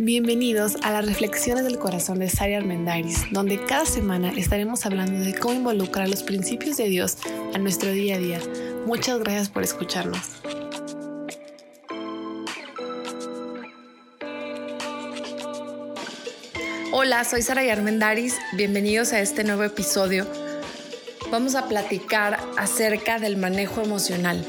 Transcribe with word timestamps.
Bienvenidos 0.00 0.76
a 0.84 0.92
las 0.92 1.06
Reflexiones 1.06 1.64
del 1.64 1.80
Corazón 1.80 2.20
de 2.20 2.30
Sari 2.30 2.54
Armendariz, 2.54 3.24
donde 3.32 3.60
cada 3.64 3.84
semana 3.84 4.30
estaremos 4.30 4.86
hablando 4.86 5.18
de 5.18 5.34
cómo 5.34 5.54
involucrar 5.54 6.08
los 6.08 6.22
principios 6.22 6.76
de 6.76 6.84
Dios 6.84 7.18
a 7.52 7.58
nuestro 7.58 7.90
día 7.90 8.14
a 8.14 8.18
día. 8.18 8.40
Muchas 8.86 9.18
gracias 9.18 9.48
por 9.48 9.64
escucharnos. 9.64 10.20
Hola, 16.92 17.24
soy 17.24 17.42
Sara 17.42 17.62
Armendariz. 17.72 18.36
Bienvenidos 18.52 19.12
a 19.12 19.18
este 19.18 19.42
nuevo 19.42 19.64
episodio. 19.64 20.28
Vamos 21.32 21.56
a 21.56 21.66
platicar 21.66 22.38
acerca 22.56 23.18
del 23.18 23.36
manejo 23.36 23.82
emocional. 23.82 24.46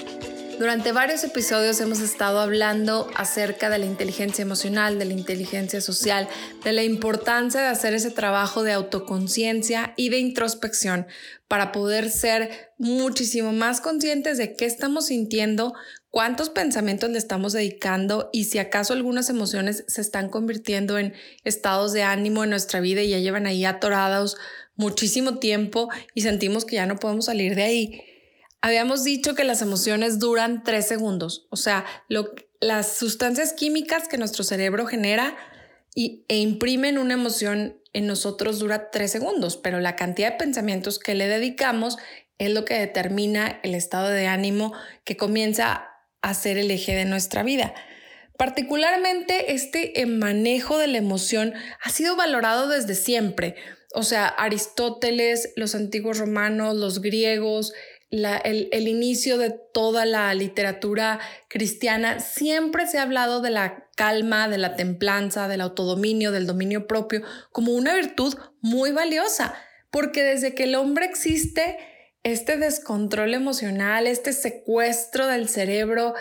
Durante 0.60 0.92
varios 0.92 1.24
episodios 1.24 1.80
hemos 1.80 2.02
estado 2.02 2.42
hablando 2.42 3.10
acerca 3.16 3.70
de 3.70 3.78
la 3.78 3.86
inteligencia 3.86 4.42
emocional, 4.42 5.00
de 5.00 5.06
la 5.06 5.14
inteligencia 5.14 5.80
social, 5.80 6.28
de 6.66 6.74
la 6.74 6.84
importancia 6.84 7.62
de 7.62 7.68
hacer 7.68 7.94
ese 7.94 8.12
trabajo 8.12 8.62
de 8.64 8.74
autoconciencia 8.74 9.94
y 9.96 10.10
de 10.10 10.20
introspección 10.20 11.08
para 11.48 11.72
poder 11.72 12.10
ser 12.10 12.74
muchísimo 12.78 13.54
más 13.54 13.80
conscientes 13.80 14.38
de 14.38 14.58
qué 14.58 14.66
estamos 14.66 15.06
sintiendo, 15.06 15.74
cuántos 16.12 16.50
pensamientos 16.50 17.10
le 17.10 17.20
estamos 17.20 17.54
dedicando 17.54 18.30
y 18.34 18.44
si 18.44 18.58
acaso 18.60 18.92
algunas 18.92 19.30
emociones 19.30 19.86
se 19.88 20.02
están 20.02 20.28
convirtiendo 20.28 20.98
en 20.98 21.14
estados 21.46 21.94
de 21.94 22.04
ánimo 22.04 22.44
en 22.44 22.50
nuestra 22.50 22.82
vida 22.82 23.02
y 23.02 23.12
ya 23.12 23.20
llevan 23.20 23.48
ahí 23.48 23.64
atorados 23.64 24.36
muchísimo 24.76 25.38
tiempo 25.40 25.88
y 26.14 26.24
sentimos 26.24 26.66
que 26.66 26.76
ya 26.76 26.86
no 26.86 26.98
podemos 26.98 27.28
salir 27.28 27.56
de 27.56 27.64
ahí. 27.64 28.09
Habíamos 28.62 29.04
dicho 29.04 29.36
que 29.36 29.44
las 29.44 29.62
emociones 29.62 30.20
duran 30.20 30.64
tres 30.64 30.88
segundos, 30.88 31.48
o 31.50 31.56
sea, 31.56 31.86
las 32.60 32.98
sustancias 32.98 33.54
químicas 33.54 34.08
que 34.08 34.18
nuestro 34.18 34.44
cerebro 34.44 34.86
genera 34.86 35.38
y, 35.96 36.26
e 36.28 36.38
imprimen 36.38 36.98
una 36.98 37.14
emoción 37.14 37.80
en 37.94 38.06
nosotros 38.06 38.60
dura 38.60 38.92
tres 38.92 39.12
segundos, 39.12 39.58
pero 39.58 39.80
la 39.80 39.96
cantidad 39.96 40.32
de 40.32 40.38
pensamientos 40.38 41.00
que 41.00 41.16
le 41.16 41.28
dedicamos 41.28 41.98
es 42.38 42.52
lo 42.52 42.66
que 42.66 42.76
determina 42.76 43.60
el 43.64 43.76
estado 43.76 44.10
de 44.10 44.28
ánimo 44.28 44.74
que 45.04 45.18
comienza 45.18 45.90
a 46.22 46.34
ser 46.34 46.58
el 46.58 46.72
eje 46.72 46.96
de 46.96 47.06
nuestra 47.06 47.44
vida. 47.44 47.74
Particularmente 48.38 49.54
este 49.54 50.06
manejo 50.06 50.78
de 50.78 50.88
la 50.88 50.98
emoción 50.98 51.54
ha 51.82 51.90
sido 51.90 52.16
valorado 52.16 52.70
desde 52.70 52.96
siempre. 52.96 53.56
O 53.94 54.04
sea, 54.04 54.28
Aristóteles, 54.28 55.52
los 55.56 55.76
antiguos 55.76 56.20
romanos, 56.20 56.76
los 56.76 57.02
griegos, 57.02 57.74
el, 58.12 58.88
inicio 58.88 59.38
de 59.38 59.52
toda 59.52 60.06
la 60.06 60.34
literatura 60.34 61.20
cristiana, 61.48 62.20
siempre 62.20 62.88
se 62.88 62.98
ha 62.98 63.04
hablado 63.04 63.42
de 63.42 63.52
la 63.52 63.88
calma, 63.96 64.48
de 64.48 64.58
la 64.58 64.76
templanza, 64.76 65.48
del 65.48 65.62
autodominio, 65.62 66.32
del 66.32 66.48
dominio 66.48 66.88
propio, 66.88 67.22
como 67.52 67.74
una 67.74 67.94
virtud 67.94 68.36
muy 68.62 68.92
valiosa, 68.92 69.54
porque 69.92 70.24
desde 70.24 70.56
que 70.56 70.64
el 70.64 70.76
hombre 70.76 71.06
existe, 71.06 71.78
este 72.24 72.58
descontrol 72.58 73.34
emocional, 73.34 74.08
este 74.08 74.34
secuestro 74.34 75.28
del 75.28 75.48
cerebro 75.48 76.14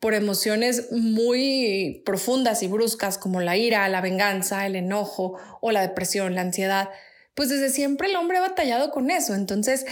por 0.00 0.14
emociones 0.14 0.90
muy 0.90 2.02
profundas 2.04 2.62
y 2.62 2.66
bruscas 2.66 3.16
como 3.16 3.40
la 3.40 3.56
ira, 3.56 3.88
la 3.88 4.00
venganza, 4.00 4.66
el 4.66 4.76
enojo 4.76 5.38
o 5.60 5.70
la 5.70 5.80
depresión, 5.80 6.34
la 6.34 6.42
ansiedad, 6.42 6.90
pues 7.34 7.48
desde 7.48 7.70
siempre 7.70 8.08
el 8.08 8.16
hombre 8.16 8.38
ha 8.38 8.42
batallado 8.42 8.90
con 8.90 9.10
eso. 9.10 9.34
Entonces, 9.34 9.86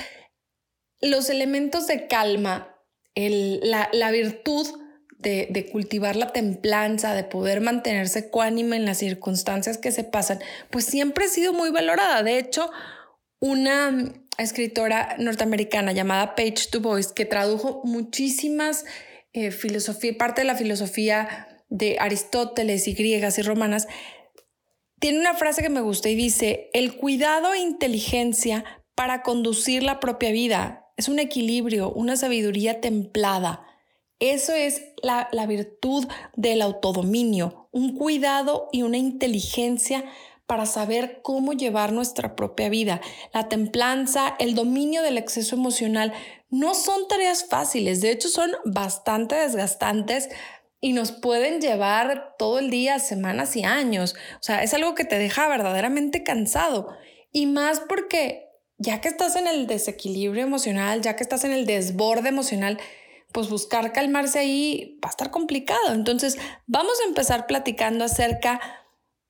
los 1.03 1.28
elementos 1.28 1.86
de 1.86 2.06
calma, 2.06 2.77
la, 3.14 4.11
virtud 4.11 4.67
de, 5.19 5.69
cultivar 5.70 6.17
la 6.17 6.33
templanza, 6.33 7.14
de 7.14 7.25
poder 7.25 7.61
mantenerse 7.61 8.20
ecuánime 8.20 8.77
en 8.77 8.84
las 8.84 8.98
circunstancias 8.98 9.78
que 9.78 9.92
se 9.92 10.05
pasan, 10.05 10.41
pues 10.70 10.84
siempre 10.86 11.27
ha 11.27 11.28
sido 11.28 11.53
muy 11.53 11.70
valorada. 11.70 12.23
De 12.23 12.39
hecho, 12.39 12.70
una 13.41 14.12
escritora 14.39 15.17
norteamericana 15.18 15.92
llamada 15.92 16.35
Paige 16.35 16.68
Du 16.73 16.80
Bois, 16.80 17.08
que 17.08 17.27
tradujo 17.27 17.83
muchísimas 17.85 18.85
eh, 19.33 19.51
filosofías, 19.51 20.17
parte 20.17 20.42
de 20.42 20.46
la 20.46 20.57
filosofía 20.57 21.48
de 21.68 21.96
Aristóteles 21.98 22.86
y 22.86 22.95
griegas 22.95 23.39
y 23.39 23.42
romanas, 23.42 23.89
tiene 25.01 25.18
una 25.18 25.35
frase 25.35 25.62
que 25.62 25.68
me 25.68 25.80
gusta 25.80 26.08
y 26.08 26.14
dice, 26.14 26.70
el 26.74 26.96
cuidado 26.96 27.55
e 27.55 27.58
inteligencia 27.58 28.64
para 28.95 29.23
conducir 29.23 29.83
la 29.83 29.98
propia 29.98 30.30
vida 30.30 30.81
es 31.02 31.08
un 31.08 31.18
equilibrio, 31.18 31.90
una 31.90 32.17
sabiduría 32.17 32.80
templada. 32.80 33.67
Eso 34.20 34.52
es 34.52 34.83
la, 35.02 35.29
virtud 35.48 36.07
del 36.36 36.63
autodominio, 36.63 37.68
un 37.73 37.96
cuidado 37.96 38.68
y 38.70 38.83
una 38.83 38.98
inteligencia 38.98 40.05
para 40.46 40.64
saber 40.64 41.20
cómo 41.23 41.55
llevar 41.55 41.91
nuestra 41.91 42.36
propia 42.36 42.68
vida. 42.68 43.01
La 43.35 43.48
templanza, 43.48 44.36
el 44.39 44.55
dominio 44.55 45.02
del 45.02 45.18
exceso 45.18 45.57
emocional 45.57 46.12
no 46.51 46.74
son 46.74 47.08
tareas 47.08 47.46
fáciles, 47.46 48.01
de 48.01 48.12
hecho 48.12 48.29
son 48.29 48.52
bastante 48.64 49.35
desgastantes 49.35 50.29
y 50.80 50.92
nos 50.92 51.11
pueden 51.11 51.61
llevar 51.61 52.36
todo 52.39 52.61
el 52.61 52.70
día, 52.70 53.01
semanas 53.01 53.57
y 53.57 53.64
años. 53.64 54.14
O 54.35 54.42
sea, 54.42 54.62
es 54.62 54.73
algo 54.73 54.95
que 54.95 55.05
te 55.05 55.18
deja 55.18 55.48
verdaderamente 55.48 56.23
cansado. 56.23 56.96
Y 57.33 57.46
más 57.46 57.80
porque 57.80 58.52
ya 58.82 59.00
que 59.00 59.08
estás 59.08 59.36
en 59.36 59.46
el 59.46 59.66
desequilibrio 59.68 60.42
emocional, 60.42 61.00
ya 61.02 61.14
que 61.14 61.22
estás 61.22 61.44
en 61.44 61.52
el 61.52 61.66
desborde 61.66 62.28
emocional, 62.28 62.78
pues 63.30 63.48
buscar 63.48 63.92
calmarse 63.92 64.40
ahí 64.40 64.98
va 65.02 65.08
a 65.08 65.10
estar 65.10 65.30
complicado. 65.30 65.92
Entonces, 65.92 66.36
vamos 66.66 66.94
a 67.02 67.08
empezar 67.08 67.46
platicando 67.46 68.04
acerca 68.04 68.60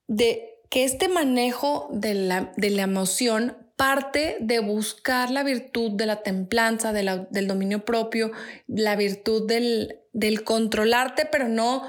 de 0.09 0.59
que 0.71 0.85
este 0.85 1.09
manejo 1.09 1.89
de 1.93 2.15
la, 2.15 2.53
de 2.57 2.71
la 2.71 2.83
emoción 2.83 3.59
parte 3.77 4.39
de 4.41 4.59
buscar 4.61 5.31
la 5.31 5.43
virtud 5.43 5.93
de 5.93 6.07
la 6.07 6.23
templanza, 6.23 6.93
del 6.93 7.47
dominio 7.47 7.85
propio, 7.85 8.33
la 8.67 8.97
virtud 8.97 9.47
del, 9.47 10.01
del 10.13 10.45
controlarte, 10.45 11.27
pero 11.27 11.49
no 11.49 11.83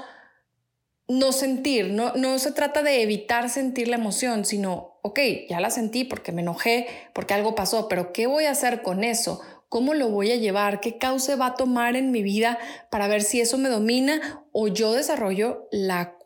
no 1.08 1.32
sentir, 1.32 1.90
no, 1.90 2.14
no 2.14 2.38
se 2.38 2.52
trata 2.52 2.82
de 2.82 3.02
evitar 3.02 3.50
sentir 3.50 3.88
la 3.88 3.96
emoción, 3.96 4.44
sino, 4.44 4.98
ok, 5.02 5.20
ya 5.48 5.60
la 5.60 5.70
sentí 5.70 6.04
porque 6.04 6.32
me 6.32 6.42
enojé, 6.42 6.86
porque 7.12 7.34
algo 7.34 7.54
pasó, 7.54 7.88
pero 7.88 8.12
¿qué 8.12 8.26
voy 8.26 8.44
a 8.46 8.52
hacer 8.52 8.82
con 8.82 9.04
eso? 9.04 9.40
¿Cómo 9.68 9.92
lo 9.92 10.08
voy 10.08 10.30
a 10.30 10.36
llevar? 10.36 10.80
¿Qué 10.80 10.98
cauce 10.98 11.36
va 11.36 11.46
a 11.46 11.54
tomar 11.54 11.96
en 11.96 12.10
mi 12.10 12.22
vida 12.22 12.58
para 12.90 13.08
ver 13.08 13.22
si 13.22 13.40
eso 13.40 13.58
me 13.58 13.68
domina 13.68 14.44
o 14.52 14.68
yo 14.68 14.92
desarrollo 14.92 15.68
la 15.72 16.16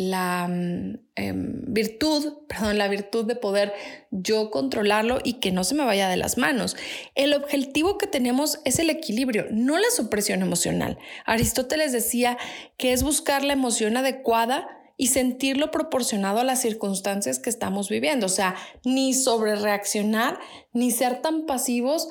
la 0.00 0.48
mm, 0.48 0.98
em, 1.16 1.62
virtud, 1.66 2.38
perdón, 2.48 2.78
la 2.78 2.88
virtud 2.88 3.26
de 3.26 3.36
poder 3.36 3.74
yo 4.10 4.50
controlarlo 4.50 5.18
y 5.22 5.34
que 5.34 5.52
no 5.52 5.62
se 5.62 5.74
me 5.74 5.84
vaya 5.84 6.08
de 6.08 6.16
las 6.16 6.38
manos. 6.38 6.76
El 7.14 7.34
objetivo 7.34 7.98
que 7.98 8.06
tenemos 8.06 8.60
es 8.64 8.78
el 8.78 8.88
equilibrio, 8.88 9.46
no 9.50 9.78
la 9.78 9.90
supresión 9.94 10.40
emocional. 10.40 10.98
Aristóteles 11.26 11.92
decía 11.92 12.38
que 12.78 12.92
es 12.92 13.02
buscar 13.02 13.44
la 13.44 13.52
emoción 13.52 13.96
adecuada 13.98 14.68
y 14.96 15.08
sentirlo 15.08 15.70
proporcionado 15.70 16.40
a 16.40 16.44
las 16.44 16.62
circunstancias 16.62 17.38
que 17.38 17.50
estamos 17.50 17.90
viviendo. 17.90 18.26
O 18.26 18.30
sea, 18.30 18.56
ni 18.84 19.12
sobre 19.12 19.54
reaccionar, 19.56 20.38
ni 20.72 20.90
ser 20.90 21.20
tan 21.20 21.44
pasivos 21.44 22.08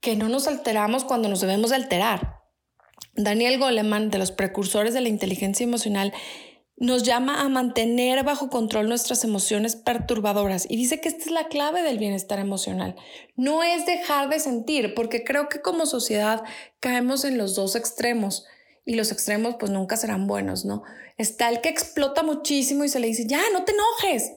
que 0.00 0.16
no 0.16 0.28
nos 0.30 0.46
alteramos 0.46 1.04
cuando 1.04 1.28
nos 1.28 1.42
debemos 1.42 1.70
de 1.70 1.76
alterar. 1.76 2.40
Daniel 3.14 3.58
Goleman, 3.58 4.10
de 4.10 4.18
los 4.18 4.32
precursores 4.32 4.94
de 4.94 5.02
la 5.02 5.08
inteligencia 5.08 5.64
emocional, 5.64 6.12
nos 6.80 7.02
llama 7.02 7.42
a 7.42 7.48
mantener 7.50 8.24
bajo 8.24 8.48
control 8.48 8.88
nuestras 8.88 9.22
emociones 9.22 9.76
perturbadoras 9.76 10.66
y 10.66 10.76
dice 10.76 10.98
que 10.98 11.10
esta 11.10 11.24
es 11.24 11.30
la 11.30 11.46
clave 11.48 11.82
del 11.82 11.98
bienestar 11.98 12.38
emocional. 12.38 12.96
No 13.36 13.62
es 13.62 13.84
dejar 13.84 14.30
de 14.30 14.40
sentir, 14.40 14.94
porque 14.94 15.22
creo 15.22 15.50
que 15.50 15.60
como 15.60 15.84
sociedad 15.84 16.42
caemos 16.80 17.26
en 17.26 17.36
los 17.36 17.54
dos 17.54 17.76
extremos 17.76 18.46
y 18.86 18.94
los 18.94 19.12
extremos 19.12 19.56
pues 19.60 19.70
nunca 19.70 19.98
serán 19.98 20.26
buenos, 20.26 20.64
¿no? 20.64 20.82
Está 21.18 21.50
el 21.50 21.60
que 21.60 21.68
explota 21.68 22.22
muchísimo 22.22 22.82
y 22.82 22.88
se 22.88 22.98
le 22.98 23.08
dice, 23.08 23.26
ya, 23.26 23.42
no 23.52 23.64
te 23.64 23.72
enojes, 23.72 24.32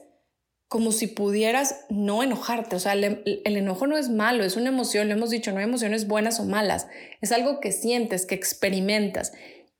como 0.68 0.92
si 0.92 1.06
pudieras 1.06 1.86
no 1.88 2.22
enojarte. 2.22 2.76
O 2.76 2.78
sea, 2.78 2.92
el, 2.92 3.22
el, 3.24 3.56
enojo 3.56 3.86
no 3.86 3.96
es 3.96 4.10
malo, 4.10 4.44
es 4.44 4.56
una 4.56 4.68
emoción, 4.68 5.08
lo 5.08 5.14
hemos 5.14 5.30
dicho, 5.30 5.50
no 5.50 5.60
hay 5.60 5.64
emociones 5.64 6.06
buenas 6.06 6.40
o 6.40 6.44
malas, 6.44 6.88
es 7.22 7.32
algo 7.32 7.58
que 7.60 7.72
sientes, 7.72 8.26
que 8.26 8.34
experimentas. 8.34 9.32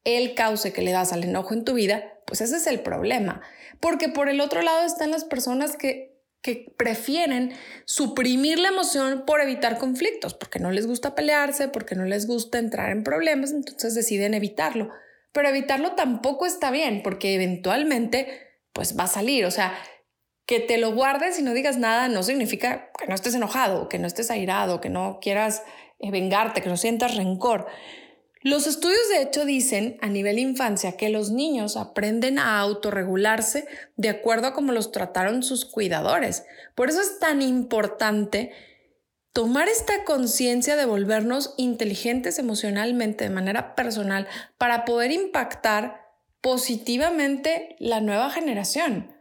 El 0.04 0.34
cauce 0.34 0.72
que 0.72 0.82
le 0.82 0.92
das 0.92 1.12
al 1.12 1.24
enojo 1.24 1.54
en 1.54 1.64
tu 1.64 1.74
vida 1.74 2.14
pues 2.26 2.40
ese 2.40 2.56
es 2.56 2.66
el 2.66 2.80
problema. 2.80 3.42
Porque 3.80 4.08
por 4.08 4.28
el 4.28 4.40
otro 4.40 4.62
lado 4.62 4.84
están 4.86 5.10
las 5.10 5.24
personas 5.24 5.76
que, 5.76 6.20
que 6.42 6.74
prefieren 6.76 7.52
suprimir 7.84 8.58
la 8.58 8.68
emoción 8.68 9.24
por 9.26 9.40
evitar 9.40 9.78
conflictos, 9.78 10.34
porque 10.34 10.58
no 10.58 10.70
les 10.70 10.86
gusta 10.86 11.14
pelearse, 11.14 11.68
porque 11.68 11.94
no 11.94 12.04
les 12.04 12.26
gusta 12.26 12.58
entrar 12.58 12.90
en 12.90 13.04
problemas, 13.04 13.52
entonces 13.52 13.94
deciden 13.94 14.34
evitarlo. 14.34 14.90
Pero 15.32 15.48
evitarlo 15.48 15.92
tampoco 15.92 16.46
está 16.46 16.70
bien, 16.70 17.02
porque 17.02 17.34
eventualmente 17.34 18.40
pues 18.72 18.98
va 18.98 19.04
a 19.04 19.08
salir. 19.08 19.44
O 19.44 19.50
sea, 19.50 19.74
que 20.46 20.60
te 20.60 20.78
lo 20.78 20.92
guardes 20.92 21.38
y 21.38 21.42
no 21.42 21.54
digas 21.54 21.78
nada 21.78 22.08
no 22.08 22.22
significa 22.22 22.90
que 22.98 23.06
no 23.06 23.14
estés 23.14 23.34
enojado, 23.34 23.88
que 23.88 23.98
no 23.98 24.06
estés 24.06 24.30
airado, 24.30 24.80
que 24.80 24.90
no 24.90 25.18
quieras 25.20 25.62
eh, 25.98 26.10
vengarte, 26.10 26.62
que 26.62 26.68
no 26.68 26.76
sientas 26.76 27.16
rencor. 27.16 27.66
Los 28.44 28.66
estudios 28.66 29.08
de 29.08 29.22
hecho 29.22 29.46
dicen 29.46 29.96
a 30.02 30.08
nivel 30.08 30.38
infancia 30.38 30.98
que 30.98 31.08
los 31.08 31.30
niños 31.30 31.78
aprenden 31.78 32.38
a 32.38 32.60
autorregularse 32.60 33.66
de 33.96 34.10
acuerdo 34.10 34.48
a 34.48 34.52
cómo 34.52 34.72
los 34.72 34.92
trataron 34.92 35.42
sus 35.42 35.64
cuidadores. 35.64 36.44
Por 36.74 36.90
eso 36.90 37.00
es 37.00 37.18
tan 37.18 37.40
importante 37.40 38.52
tomar 39.32 39.68
esta 39.68 40.04
conciencia 40.04 40.76
de 40.76 40.84
volvernos 40.84 41.54
inteligentes 41.56 42.38
emocionalmente 42.38 43.24
de 43.24 43.30
manera 43.30 43.74
personal 43.74 44.28
para 44.58 44.84
poder 44.84 45.10
impactar 45.10 46.02
positivamente 46.42 47.76
la 47.78 48.02
nueva 48.02 48.28
generación. 48.28 49.16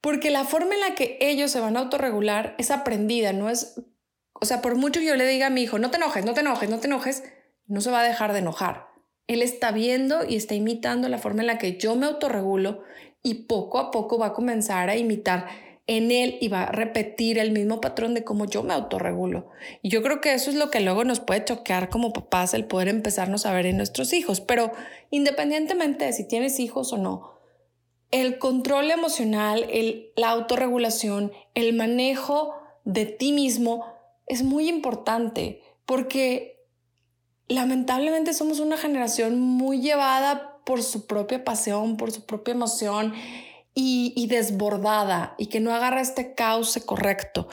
Porque 0.00 0.32
la 0.32 0.42
forma 0.42 0.74
en 0.74 0.80
la 0.80 0.96
que 0.96 1.18
ellos 1.20 1.52
se 1.52 1.60
van 1.60 1.76
a 1.76 1.80
autorregular 1.80 2.56
es 2.58 2.72
aprendida, 2.72 3.32
no 3.32 3.48
es, 3.48 3.80
o 4.32 4.44
sea, 4.44 4.60
por 4.60 4.74
mucho 4.74 4.98
que 4.98 5.06
yo 5.06 5.14
le 5.14 5.28
diga 5.28 5.46
a 5.46 5.50
mi 5.50 5.62
hijo, 5.62 5.78
no 5.78 5.92
te 5.92 5.98
enojes, 5.98 6.24
no 6.24 6.34
te 6.34 6.40
enojes, 6.40 6.68
no 6.68 6.80
te 6.80 6.88
enojes, 6.88 7.22
no 7.68 7.80
se 7.80 7.90
va 7.90 8.00
a 8.00 8.04
dejar 8.04 8.32
de 8.32 8.40
enojar. 8.40 8.88
Él 9.26 9.42
está 9.42 9.70
viendo 9.70 10.24
y 10.26 10.36
está 10.36 10.54
imitando 10.54 11.08
la 11.08 11.18
forma 11.18 11.42
en 11.42 11.46
la 11.46 11.58
que 11.58 11.76
yo 11.76 11.94
me 11.94 12.06
autorregulo 12.06 12.82
y 13.22 13.46
poco 13.46 13.78
a 13.78 13.90
poco 13.90 14.18
va 14.18 14.26
a 14.26 14.32
comenzar 14.32 14.88
a 14.88 14.96
imitar 14.96 15.46
en 15.86 16.10
él 16.10 16.36
y 16.40 16.48
va 16.48 16.64
a 16.64 16.72
repetir 16.72 17.38
el 17.38 17.50
mismo 17.50 17.80
patrón 17.80 18.14
de 18.14 18.22
cómo 18.22 18.44
yo 18.44 18.62
me 18.62 18.74
autorregulo. 18.74 19.48
Y 19.82 19.88
yo 19.88 20.02
creo 20.02 20.20
que 20.20 20.34
eso 20.34 20.50
es 20.50 20.56
lo 20.56 20.70
que 20.70 20.80
luego 20.80 21.02
nos 21.04 21.20
puede 21.20 21.44
choquear 21.44 21.88
como 21.88 22.12
papás, 22.12 22.52
el 22.52 22.66
poder 22.66 22.88
empezarnos 22.88 23.46
a 23.46 23.52
ver 23.52 23.64
en 23.64 23.78
nuestros 23.78 24.12
hijos. 24.12 24.40
Pero 24.42 24.70
independientemente 25.10 26.04
de 26.04 26.12
si 26.12 26.28
tienes 26.28 26.60
hijos 26.60 26.92
o 26.92 26.98
no, 26.98 27.38
el 28.10 28.38
control 28.38 28.90
emocional, 28.90 29.66
el, 29.70 30.12
la 30.14 30.30
autorregulación, 30.30 31.32
el 31.54 31.74
manejo 31.74 32.54
de 32.84 33.06
ti 33.06 33.32
mismo 33.32 33.84
es 34.26 34.42
muy 34.42 34.68
importante 34.68 35.62
porque 35.86 36.57
lamentablemente 37.48 38.34
somos 38.34 38.60
una 38.60 38.76
generación 38.76 39.40
muy 39.40 39.80
llevada 39.80 40.58
por 40.64 40.82
su 40.82 41.06
propia 41.06 41.44
pasión, 41.44 41.96
por 41.96 42.12
su 42.12 42.26
propia 42.26 42.52
emoción 42.52 43.14
y, 43.74 44.26
desbordada 44.28 45.34
y 45.38 45.46
que 45.46 45.60
no 45.60 45.72
agarra 45.72 46.00
este 46.00 46.34
cauce 46.34 46.84
correcto. 46.84 47.48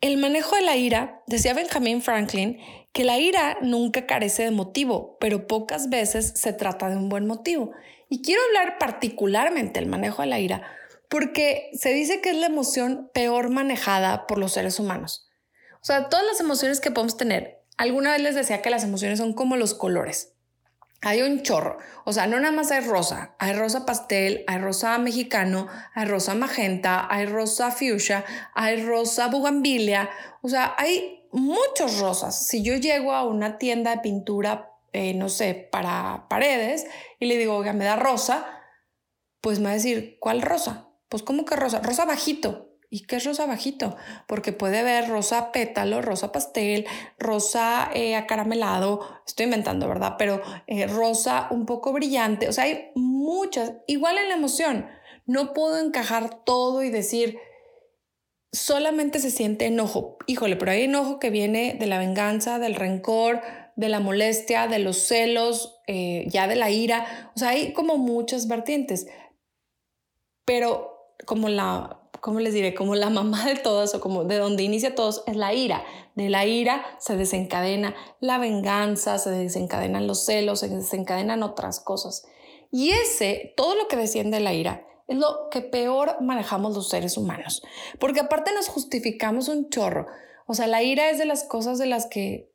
El 0.00 0.16
manejo 0.16 0.56
de 0.56 0.62
la 0.62 0.76
ira, 0.76 1.22
decía 1.26 1.54
Benjamin 1.54 2.02
Franklin, 2.02 2.58
que 2.92 3.04
la 3.04 3.18
ira 3.18 3.58
nunca 3.60 4.06
carece 4.06 4.44
de 4.44 4.50
motivo, 4.50 5.16
pero 5.20 5.46
pocas 5.46 5.90
veces 5.90 6.32
se 6.36 6.52
trata 6.52 6.88
de 6.88 6.96
un 6.96 7.08
buen 7.08 7.26
motivo. 7.26 7.72
Y 8.08 8.22
quiero 8.22 8.40
hablar 8.48 8.78
particularmente 8.78 9.78
del 9.78 9.88
manejo 9.88 10.22
de 10.22 10.28
la 10.28 10.40
ira, 10.40 10.62
porque 11.08 11.70
se 11.74 11.92
dice 11.92 12.20
que 12.20 12.30
es 12.30 12.36
la 12.36 12.46
emoción 12.46 13.10
peor 13.12 13.50
manejada 13.50 14.26
por 14.26 14.38
los 14.38 14.52
seres 14.52 14.80
humanos. 14.80 15.28
O 15.80 15.84
sea, 15.84 16.08
todas 16.08 16.26
las 16.26 16.40
emociones 16.40 16.80
que 16.80 16.90
podemos 16.90 17.16
tener, 17.16 17.57
Alguna 17.78 18.12
vez 18.12 18.20
les 18.20 18.34
decía 18.34 18.60
que 18.60 18.70
las 18.70 18.84
emociones 18.84 19.18
son 19.18 19.32
como 19.32 19.56
los 19.56 19.72
colores. 19.72 20.34
Hay 21.00 21.22
un 21.22 21.42
chorro, 21.42 21.78
o 22.04 22.12
sea, 22.12 22.26
no 22.26 22.40
nada 22.40 22.52
más 22.52 22.72
hay 22.72 22.80
rosa, 22.80 23.36
hay 23.38 23.52
rosa 23.52 23.86
pastel, 23.86 24.42
hay 24.48 24.58
rosa 24.58 24.98
mexicano, 24.98 25.68
hay 25.94 26.06
rosa 26.06 26.34
magenta, 26.34 27.06
hay 27.08 27.26
rosa 27.26 27.70
fuchsia, 27.70 28.24
hay 28.52 28.84
rosa 28.84 29.28
bugambilia, 29.28 30.10
o 30.42 30.48
sea, 30.48 30.74
hay 30.76 31.24
muchos 31.30 32.00
rosas. 32.00 32.48
Si 32.48 32.64
yo 32.64 32.74
llego 32.74 33.12
a 33.12 33.22
una 33.22 33.58
tienda 33.58 33.92
de 33.92 34.00
pintura, 34.00 34.72
eh, 34.92 35.14
no 35.14 35.28
sé, 35.28 35.54
para 35.70 36.26
paredes 36.28 36.86
y 37.20 37.26
le 37.26 37.36
digo, 37.36 37.54
oiga, 37.54 37.72
me 37.72 37.84
da 37.84 37.94
rosa, 37.94 38.44
pues 39.40 39.60
me 39.60 39.66
va 39.66 39.70
a 39.70 39.74
decir, 39.74 40.16
¿cuál 40.18 40.42
rosa? 40.42 40.88
Pues, 41.08 41.22
¿cómo 41.22 41.44
que 41.44 41.54
rosa? 41.54 41.80
Rosa 41.80 42.04
bajito. 42.04 42.67
¿Y 42.90 43.00
qué 43.00 43.16
es 43.16 43.24
rosa 43.24 43.44
bajito? 43.44 43.96
Porque 44.26 44.52
puede 44.52 44.78
haber 44.78 45.08
rosa 45.08 45.52
pétalo, 45.52 46.00
rosa 46.00 46.32
pastel, 46.32 46.86
rosa 47.18 47.90
eh, 47.94 48.16
acaramelado, 48.16 49.06
estoy 49.26 49.44
inventando, 49.44 49.88
¿verdad? 49.88 50.14
Pero 50.18 50.40
eh, 50.66 50.86
rosa 50.86 51.48
un 51.50 51.66
poco 51.66 51.92
brillante, 51.92 52.48
o 52.48 52.52
sea, 52.52 52.64
hay 52.64 52.90
muchas, 52.94 53.74
igual 53.86 54.16
en 54.16 54.28
la 54.28 54.36
emoción, 54.36 54.86
no 55.26 55.52
puedo 55.52 55.78
encajar 55.78 56.42
todo 56.44 56.82
y 56.82 56.88
decir, 56.88 57.38
solamente 58.52 59.18
se 59.18 59.30
siente 59.30 59.66
enojo. 59.66 60.16
Híjole, 60.26 60.56
pero 60.56 60.72
hay 60.72 60.84
enojo 60.84 61.18
que 61.18 61.28
viene 61.28 61.76
de 61.78 61.86
la 61.86 61.98
venganza, 61.98 62.58
del 62.58 62.74
rencor, 62.74 63.42
de 63.76 63.90
la 63.90 64.00
molestia, 64.00 64.66
de 64.66 64.78
los 64.78 64.96
celos, 64.96 65.78
eh, 65.86 66.24
ya 66.28 66.48
de 66.48 66.56
la 66.56 66.70
ira, 66.70 67.30
o 67.36 67.38
sea, 67.38 67.50
hay 67.50 67.74
como 67.74 67.98
muchas 67.98 68.48
vertientes. 68.48 69.06
Pero 70.46 71.14
como 71.26 71.50
la 71.50 71.97
¿cómo 72.20 72.40
les 72.40 72.54
diré? 72.54 72.74
Como 72.74 72.94
la 72.94 73.10
mamá 73.10 73.46
de 73.46 73.56
todos 73.56 73.94
o 73.94 74.00
como 74.00 74.24
de 74.24 74.38
donde 74.38 74.62
inicia 74.62 74.94
todos 74.94 75.22
es 75.26 75.36
la 75.36 75.54
ira. 75.54 75.84
De 76.14 76.28
la 76.28 76.46
ira 76.46 76.84
se 76.98 77.16
desencadena 77.16 77.94
la 78.20 78.38
venganza, 78.38 79.18
se 79.18 79.30
desencadenan 79.30 80.06
los 80.06 80.24
celos, 80.24 80.60
se 80.60 80.68
desencadenan 80.68 81.42
otras 81.42 81.80
cosas. 81.80 82.26
Y 82.70 82.90
ese, 82.90 83.54
todo 83.56 83.74
lo 83.74 83.88
que 83.88 83.96
desciende 83.96 84.38
de 84.38 84.44
la 84.44 84.52
ira, 84.52 84.84
es 85.06 85.16
lo 85.16 85.48
que 85.50 85.62
peor 85.62 86.20
manejamos 86.20 86.74
los 86.74 86.88
seres 86.88 87.16
humanos. 87.16 87.62
Porque 87.98 88.20
aparte 88.20 88.52
nos 88.52 88.68
justificamos 88.68 89.48
un 89.48 89.70
chorro. 89.70 90.06
O 90.46 90.54
sea, 90.54 90.66
la 90.66 90.82
ira 90.82 91.10
es 91.10 91.18
de 91.18 91.24
las 91.24 91.44
cosas 91.44 91.78
de 91.78 91.86
las 91.86 92.06
que 92.06 92.52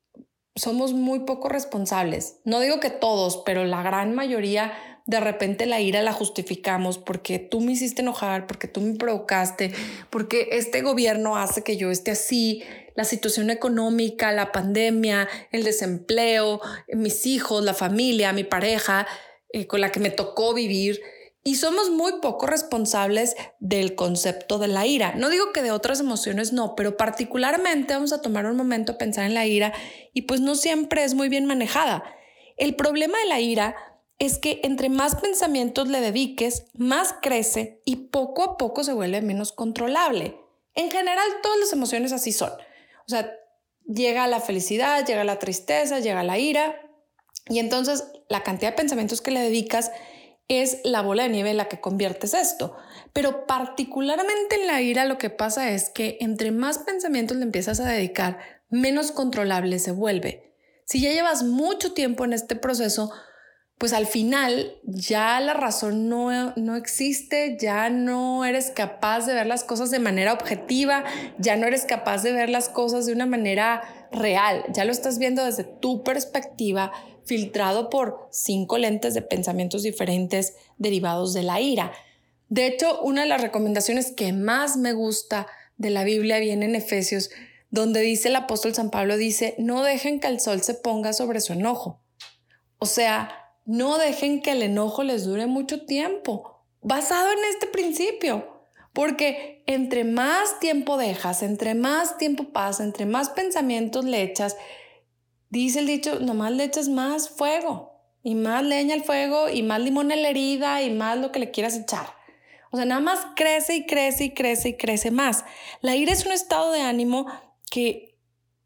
somos 0.56 0.94
muy 0.94 1.21
poco 1.21 1.50
responsables. 1.50 2.39
No 2.44 2.60
digo 2.60 2.80
que 2.80 2.92
todos, 2.92 3.42
pero 3.45 3.65
la 3.65 3.81
gran 3.81 4.13
mayoría 4.13 4.71
de 5.05 5.19
repente 5.19 5.65
la 5.65 5.81
ira 5.81 6.01
la 6.01 6.13
justificamos 6.13 6.97
porque 6.97 7.39
tú 7.39 7.59
me 7.59 7.73
hiciste 7.73 8.01
enojar, 8.01 8.47
porque 8.47 8.67
tú 8.67 8.81
me 8.81 8.95
provocaste, 8.95 9.73
porque 10.09 10.50
este 10.51 10.81
gobierno 10.81 11.35
hace 11.35 11.63
que 11.63 11.75
yo 11.75 11.91
esté 11.91 12.11
así, 12.11 12.63
la 12.95 13.03
situación 13.03 13.50
económica, 13.50 14.31
la 14.31 14.51
pandemia, 14.51 15.27
el 15.51 15.63
desempleo, 15.63 16.61
mis 16.94 17.25
hijos, 17.25 17.63
la 17.63 17.73
familia, 17.73 18.33
mi 18.33 18.44
pareja 18.44 19.07
eh, 19.50 19.67
con 19.67 19.81
la 19.81 19.91
que 19.91 20.00
me 20.00 20.09
tocó 20.09 20.53
vivir. 20.53 21.01
Y 21.45 21.55
somos 21.55 21.89
muy 21.89 22.13
poco 22.21 22.47
responsables 22.47 23.35
del 23.59 23.95
concepto 23.95 24.59
de 24.59 24.69
la 24.69 24.88
ira. 24.88 25.13
No 25.15 25.29
digo 25.29 25.51
que 25.51 25.61
de 25.61 25.71
otras 25.71 26.00
emociones 26.00 26.53
no, 26.53 26.73
pero 26.75 26.95
particularmente 26.95 27.94
vamos 27.94 28.13
a 28.13 28.21
tomar 28.21 28.45
un 28.45 28.55
momento 28.55 28.94
a 28.94 28.97
pensar 28.97 29.25
en 29.25 29.33
la 29.33 29.45
ira 29.45 29.73
y 30.13 30.21
pues 30.21 30.39
no 30.39 30.55
siempre 30.55 31.03
es 31.03 31.15
muy 31.15 31.27
bien 31.27 31.45
manejada. 31.45 32.05
El 32.55 32.75
problema 32.75 33.17
de 33.19 33.25
la 33.27 33.41
ira 33.41 33.75
es 34.19 34.38
que 34.38 34.62
entre 34.63 34.89
más 34.89 35.15
pensamientos 35.15 35.88
le 35.88 36.01
dediques, 36.01 36.65
más 36.74 37.15
crece 37.21 37.81
y 37.86 38.07
poco 38.07 38.44
a 38.44 38.57
poco 38.57 38.83
se 38.83 38.94
vuelve 38.94 39.21
menos 39.21 39.51
controlable. 39.51 40.38
En 40.75 40.92
general, 40.92 41.27
todas 41.42 41.60
las 41.60 41.74
emociones 41.74 42.12
así 42.12 42.31
son. 42.31 42.51
O 42.51 43.10
sea, 43.10 43.31
llega 43.86 44.27
la 44.27 44.39
felicidad, 44.39 45.06
llega 45.06 45.24
la 45.24 45.39
tristeza, 45.39 46.00
llega 46.00 46.24
la 46.24 46.38
ira, 46.38 46.80
y 47.50 47.60
entonces 47.60 48.06
la 48.30 48.44
cantidad 48.44 48.71
de 48.71 48.77
pensamientos 48.77 49.21
que 49.21 49.31
le 49.31 49.42
dedicas 49.42 49.92
es 50.48 50.80
la 50.83 51.01
bola 51.01 51.24
de 51.24 51.30
nieve 51.30 51.51
en 51.51 51.57
la 51.57 51.68
que 51.68 51.81
conviertes 51.81 52.33
esto. 52.33 52.75
Pero 53.12 53.46
particularmente 53.46 54.55
en 54.62 54.67
la 54.67 54.82
ira 54.82 55.05
lo 55.05 55.17
que 55.17 55.29
pasa 55.29 55.72
es 55.72 55.89
que 55.89 56.17
entre 56.22 56.51
más 56.51 56.79
pensamientos 56.79 57.38
le 57.38 57.43
empiezas 57.43 57.79
a 57.79 57.89
dedicar, 57.89 58.39
menos 58.70 59.12
controlable 59.12 59.79
se 59.79 59.91
vuelve. 59.91 60.55
Si 60.86 61.01
ya 61.01 61.12
llevas 61.12 61.43
mucho 61.43 61.93
tiempo 61.93 62.25
en 62.25 62.34
este 62.34 62.55
proceso, 62.55 63.12
pues 63.77 63.92
al 63.92 64.06
final 64.06 64.80
ya 64.84 65.39
la 65.39 65.53
razón 65.53 66.08
no, 66.08 66.53
no 66.56 66.75
existe, 66.75 67.58
ya 67.60 67.89
no 67.89 68.46
eres 68.46 68.72
capaz 68.72 69.25
de 69.25 69.34
ver 69.34 69.46
las 69.46 69.63
cosas 69.63 69.92
de 69.92 70.00
manera 70.00 70.34
objetiva, 70.34 71.03
ya 71.38 71.56
no 71.56 71.68
eres 71.68 71.86
capaz 71.86 72.24
de 72.24 72.32
ver 72.32 72.50
las 72.50 72.70
cosas 72.70 73.06
de 73.06 73.13
una 73.13 73.25
manera 73.25 73.82
real, 74.12 74.63
ya 74.74 74.86
lo 74.86 74.92
estás 74.92 75.20
viendo 75.20 75.44
desde 75.44 75.63
tu 75.63 76.03
perspectiva, 76.03 76.92
filtrado 77.25 77.89
por 77.89 78.27
cinco 78.32 78.77
lentes 78.77 79.13
de 79.13 79.22
pensamientos 79.22 79.84
diferentes 79.84 80.56
derivados 80.77 81.34
de 81.34 81.44
la 81.44 81.60
ira. 81.60 81.92
De 82.50 82.68
hecho, 82.68 83.01
una 83.01 83.24
de 83.24 83.27
las 83.27 83.42
recomendaciones 83.42 84.12
que 84.12 84.32
más 84.34 84.77
me 84.77 84.94
gusta 84.94 85.48
de 85.77 85.89
la 85.89 86.03
Biblia 86.03 86.39
viene 86.39 86.65
en 86.65 86.75
Efesios, 86.75 87.32
donde 87.70 88.01
dice 88.01 88.27
el 88.30 88.36
apóstol 88.36 88.75
San 88.75 88.92
Pablo, 88.92 89.18
dice, 89.18 89.56
no 89.58 89.82
dejen 89.82 90.20
que 90.20 90.27
el 90.27 90.39
sol 90.39 90.62
se 90.62 90.75
ponga 90.75 91.12
sobre 91.12 91.42
su 91.42 91.53
enojo. 91.53 92.00
O 92.77 92.86
sea, 92.86 93.42
no 93.65 93.98
dejen 93.98 94.41
que 94.41 94.51
el 94.51 94.63
enojo 94.63 95.03
les 95.03 95.25
dure 95.25 95.48
mucho 95.48 95.86
tiempo, 95.86 96.65
basado 96.82 97.32
en 97.32 97.39
este 97.51 97.67
principio. 97.67 98.50
Porque 98.93 99.63
entre 99.65 100.03
más 100.03 100.60
tiempo 100.60 100.98
dejas, 100.98 101.41
entre 101.41 101.74
más 101.74 102.17
tiempo 102.17 102.51
pasa, 102.53 102.84
entre 102.84 103.08
más 103.08 103.29
pensamientos 103.29 104.05
le 104.05 104.22
echas, 104.22 104.55
dice 105.50 105.79
el 105.79 105.88
dicho, 105.88 106.20
nomás 106.20 106.51
le 106.51 106.65
echas 106.65 106.89
más 106.89 107.29
fuego 107.29 107.93
y 108.22 108.36
más 108.36 108.63
leña 108.63 108.93
al 108.93 109.03
fuego 109.03 109.50
y 109.50 109.63
más 109.63 109.82
limón 109.82 110.12
en 110.12 110.22
la 110.22 110.29
herida 110.29 110.84
y 110.84 110.91
más 110.91 111.17
lo 111.17 111.32
que 111.32 111.39
le 111.39 111.50
quieras 111.50 111.75
echar. 111.75 112.05
O 112.72 112.77
sea, 112.77 112.86
nada 112.86 113.01
más 113.01 113.20
crece 113.36 113.75
y 113.75 113.86
crece 113.86 114.25
y 114.25 114.34
crece 114.34 114.70
y 114.70 114.77
crece 114.77 115.12
más. 115.12 115.43
La 115.82 115.96
ira 115.96 116.12
es 116.12 116.25
un 116.25 116.32
estado 116.32 116.72
de 116.72 116.82
ánimo 116.82 117.27
que 117.70 118.20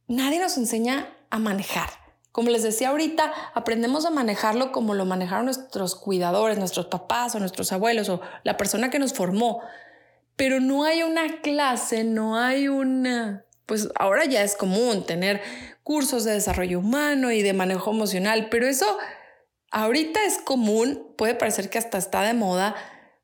nadie 0.07 0.39
nos 0.39 0.57
enseña 0.57 1.13
a 1.29 1.39
manejar. 1.39 1.89
Como 2.37 2.51
les 2.51 2.61
decía 2.61 2.89
ahorita, 2.89 3.33
aprendemos 3.55 4.05
a 4.05 4.11
manejarlo 4.11 4.71
como 4.71 4.93
lo 4.93 5.05
manejaron 5.05 5.45
nuestros 5.45 5.95
cuidadores, 5.95 6.59
nuestros 6.59 6.85
papás 6.85 7.33
o 7.33 7.39
nuestros 7.39 7.71
abuelos 7.71 8.09
o 8.09 8.21
la 8.43 8.57
persona 8.57 8.91
que 8.91 8.99
nos 8.99 9.13
formó. 9.13 9.63
Pero 10.35 10.59
no 10.59 10.83
hay 10.83 11.01
una 11.01 11.41
clase, 11.41 12.03
no 12.03 12.37
hay 12.37 12.67
una 12.67 13.43
pues 13.65 13.89
ahora 13.95 14.25
ya 14.25 14.43
es 14.43 14.55
común 14.55 15.03
tener 15.03 15.41
cursos 15.81 16.25
de 16.25 16.33
desarrollo 16.33 16.77
humano 16.77 17.31
y 17.31 17.41
de 17.41 17.53
manejo 17.53 17.89
emocional, 17.89 18.49
pero 18.51 18.67
eso 18.67 18.85
ahorita 19.71 20.23
es 20.23 20.37
común, 20.37 21.11
puede 21.17 21.33
parecer 21.33 21.71
que 21.71 21.79
hasta 21.79 21.97
está 21.97 22.21
de 22.21 22.35
moda, 22.35 22.75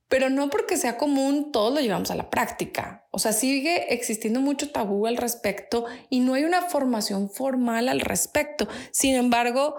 pero 0.09 0.29
no 0.29 0.49
porque 0.49 0.77
sea 0.77 0.97
común, 0.97 1.51
todos 1.51 1.73
lo 1.73 1.81
llevamos 1.81 2.11
a 2.11 2.15
la 2.15 2.29
práctica. 2.29 3.07
O 3.11 3.19
sea, 3.19 3.33
sigue 3.33 3.93
existiendo 3.93 4.41
mucho 4.41 4.71
tabú 4.71 5.07
al 5.07 5.17
respecto 5.17 5.85
y 6.09 6.19
no 6.19 6.35
hay 6.35 6.43
una 6.43 6.63
formación 6.63 7.29
formal 7.29 7.89
al 7.89 7.99
respecto. 7.99 8.67
Sin 8.91 9.15
embargo, 9.15 9.75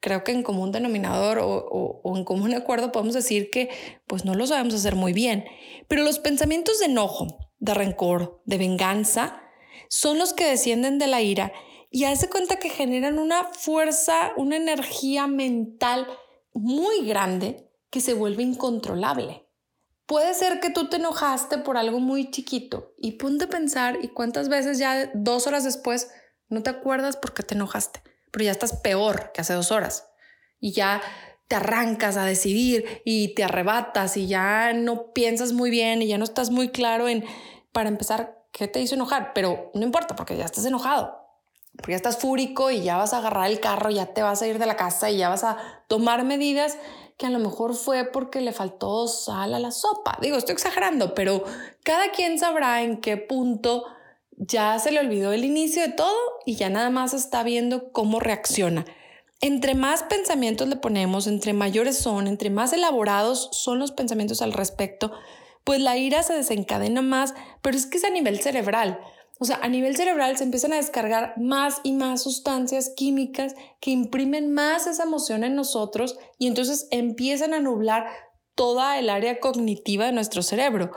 creo 0.00 0.24
que 0.24 0.32
en 0.32 0.42
común 0.42 0.72
denominador 0.72 1.38
o, 1.40 2.02
en 2.16 2.24
común 2.24 2.54
acuerdo 2.56 2.92
podemos 2.92 3.14
decir 3.14 3.50
que 3.50 3.70
pues 4.06 4.24
no 4.24 4.34
lo 4.34 4.46
sabemos 4.46 4.74
hacer 4.74 4.94
muy 4.94 5.12
bien. 5.12 5.44
Pero 5.88 6.02
los 6.02 6.18
pensamientos 6.18 6.78
de 6.80 6.86
enojo, 6.86 7.38
de 7.58 7.74
rencor, 7.74 8.42
de 8.44 8.58
venganza, 8.58 9.42
son 9.88 10.18
los 10.18 10.34
que 10.34 10.46
descienden 10.46 10.98
de 10.98 11.06
la 11.06 11.22
ira 11.22 11.52
y 11.90 12.04
hace 12.04 12.28
cuenta 12.28 12.58
que 12.58 12.68
generan 12.68 13.18
una 13.18 13.44
fuerza, 13.44 14.32
una 14.36 14.56
energía 14.56 15.26
mental 15.26 16.06
muy 16.52 17.06
grande 17.06 17.70
que 17.90 18.00
se 18.00 18.12
vuelve 18.12 18.42
incontrolable. 18.42 19.47
Puede 20.08 20.32
ser 20.32 20.58
que 20.58 20.70
tú 20.70 20.88
te 20.88 20.96
enojaste 20.96 21.58
por 21.58 21.76
algo 21.76 22.00
muy 22.00 22.30
chiquito 22.30 22.94
y 22.96 23.12
ponte 23.12 23.44
a 23.44 23.50
pensar 23.50 23.98
y 24.00 24.08
cuántas 24.08 24.48
veces 24.48 24.78
ya 24.78 25.10
dos 25.12 25.46
horas 25.46 25.64
después 25.64 26.10
no 26.48 26.62
te 26.62 26.70
acuerdas 26.70 27.18
por 27.18 27.34
qué 27.34 27.42
te 27.42 27.54
enojaste, 27.54 28.00
pero 28.30 28.46
ya 28.46 28.50
estás 28.50 28.72
peor 28.72 29.32
que 29.34 29.42
hace 29.42 29.52
dos 29.52 29.70
horas. 29.70 30.08
Y 30.60 30.72
ya 30.72 31.02
te 31.46 31.56
arrancas 31.56 32.16
a 32.16 32.24
decidir 32.24 33.02
y 33.04 33.34
te 33.34 33.44
arrebatas 33.44 34.16
y 34.16 34.26
ya 34.26 34.72
no 34.72 35.12
piensas 35.12 35.52
muy 35.52 35.68
bien 35.68 36.00
y 36.00 36.06
ya 36.06 36.16
no 36.16 36.24
estás 36.24 36.48
muy 36.48 36.70
claro 36.70 37.06
en, 37.06 37.22
para 37.72 37.90
empezar, 37.90 38.46
qué 38.50 38.66
te 38.66 38.80
hizo 38.80 38.94
enojar, 38.94 39.32
pero 39.34 39.70
no 39.74 39.82
importa 39.82 40.16
porque 40.16 40.38
ya 40.38 40.46
estás 40.46 40.64
enojado, 40.64 41.22
porque 41.76 41.92
ya 41.92 41.96
estás 41.96 42.16
fúrico 42.16 42.70
y 42.70 42.80
ya 42.80 42.96
vas 42.96 43.12
a 43.12 43.18
agarrar 43.18 43.50
el 43.50 43.60
carro, 43.60 43.90
ya 43.90 44.06
te 44.06 44.22
vas 44.22 44.40
a 44.40 44.46
ir 44.46 44.58
de 44.58 44.64
la 44.64 44.76
casa 44.76 45.10
y 45.10 45.18
ya 45.18 45.28
vas 45.28 45.44
a 45.44 45.58
tomar 45.86 46.24
medidas 46.24 46.78
que 47.18 47.26
a 47.26 47.30
lo 47.30 47.40
mejor 47.40 47.74
fue 47.74 48.04
porque 48.04 48.40
le 48.40 48.52
faltó 48.52 49.08
sal 49.08 49.52
a 49.52 49.58
la 49.58 49.72
sopa. 49.72 50.16
Digo, 50.22 50.38
estoy 50.38 50.52
exagerando, 50.52 51.14
pero 51.14 51.44
cada 51.82 52.12
quien 52.12 52.38
sabrá 52.38 52.82
en 52.82 52.98
qué 52.98 53.16
punto 53.16 53.84
ya 54.36 54.78
se 54.78 54.92
le 54.92 55.00
olvidó 55.00 55.32
el 55.32 55.44
inicio 55.44 55.82
de 55.82 55.92
todo 55.92 56.16
y 56.46 56.54
ya 56.54 56.70
nada 56.70 56.90
más 56.90 57.12
está 57.12 57.42
viendo 57.42 57.90
cómo 57.90 58.20
reacciona. 58.20 58.84
Entre 59.40 59.74
más 59.74 60.04
pensamientos 60.04 60.68
le 60.68 60.76
ponemos, 60.76 61.26
entre 61.26 61.52
mayores 61.52 61.98
son, 61.98 62.28
entre 62.28 62.50
más 62.50 62.72
elaborados 62.72 63.50
son 63.52 63.80
los 63.80 63.90
pensamientos 63.90 64.40
al 64.40 64.52
respecto, 64.52 65.12
pues 65.64 65.80
la 65.80 65.96
ira 65.96 66.22
se 66.22 66.34
desencadena 66.34 67.02
más, 67.02 67.34
pero 67.62 67.76
es 67.76 67.86
que 67.86 67.98
es 67.98 68.04
a 68.04 68.10
nivel 68.10 68.40
cerebral. 68.40 69.00
O 69.38 69.44
sea, 69.44 69.60
a 69.62 69.68
nivel 69.68 69.96
cerebral 69.96 70.36
se 70.36 70.44
empiezan 70.44 70.72
a 70.72 70.76
descargar 70.76 71.34
más 71.36 71.80
y 71.84 71.92
más 71.92 72.22
sustancias 72.22 72.92
químicas 72.96 73.54
que 73.80 73.90
imprimen 73.90 74.52
más 74.52 74.86
esa 74.86 75.04
emoción 75.04 75.44
en 75.44 75.54
nosotros 75.54 76.18
y 76.38 76.48
entonces 76.48 76.88
empiezan 76.90 77.54
a 77.54 77.60
nublar 77.60 78.08
toda 78.56 78.98
el 78.98 79.08
área 79.08 79.38
cognitiva 79.38 80.06
de 80.06 80.12
nuestro 80.12 80.42
cerebro. 80.42 80.90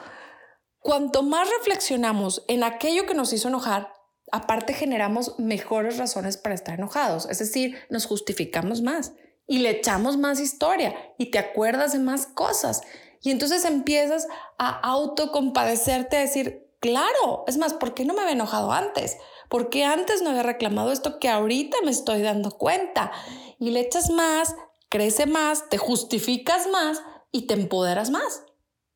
Cuanto 0.79 1.21
más 1.21 1.48
reflexionamos 1.60 2.43
en 2.48 2.63
aquello 2.63 3.05
que 3.05 3.13
nos 3.13 3.31
hizo 3.33 3.50
enojar, 3.50 3.93
aparte 4.31 4.74
generamos 4.74 5.38
mejores 5.38 5.98
razones 5.98 6.38
para 6.38 6.55
estar 6.55 6.79
enojados, 6.79 7.27
es 7.29 7.38
decir, 7.38 7.77
nos 7.91 8.07
justificamos 8.07 8.81
más 8.81 9.13
y 9.45 9.60
le 9.60 9.69
echamos 9.69 10.17
más 10.17 10.39
historia 10.39 10.95
y 11.19 11.29
te 11.29 11.38
acuerdas 11.38 11.93
de 11.93 12.00
más 12.00 12.25
cosas. 12.25 12.81
Y 13.21 13.29
entonces 13.29 13.65
empiezas 13.65 14.27
a 14.57 14.79
autocompadecerte, 14.79 16.17
a 16.17 16.21
decir, 16.21 16.61
Claro, 16.81 17.43
es 17.45 17.57
más, 17.57 17.75
¿por 17.75 17.93
qué 17.93 18.05
no 18.05 18.15
me 18.15 18.21
había 18.21 18.33
enojado 18.33 18.71
antes? 18.71 19.17
¿Por 19.50 19.69
qué 19.69 19.85
antes 19.85 20.23
no 20.23 20.31
había 20.31 20.41
reclamado 20.41 20.91
esto 20.91 21.19
que 21.19 21.29
ahorita 21.29 21.77
me 21.85 21.91
estoy 21.91 22.23
dando 22.23 22.50
cuenta? 22.50 23.11
Y 23.59 23.69
le 23.69 23.81
echas 23.81 24.09
más, 24.09 24.55
crece 24.89 25.27
más, 25.27 25.69
te 25.69 25.77
justificas 25.77 26.67
más 26.67 27.03
y 27.31 27.43
te 27.45 27.53
empoderas 27.53 28.09
más. 28.09 28.43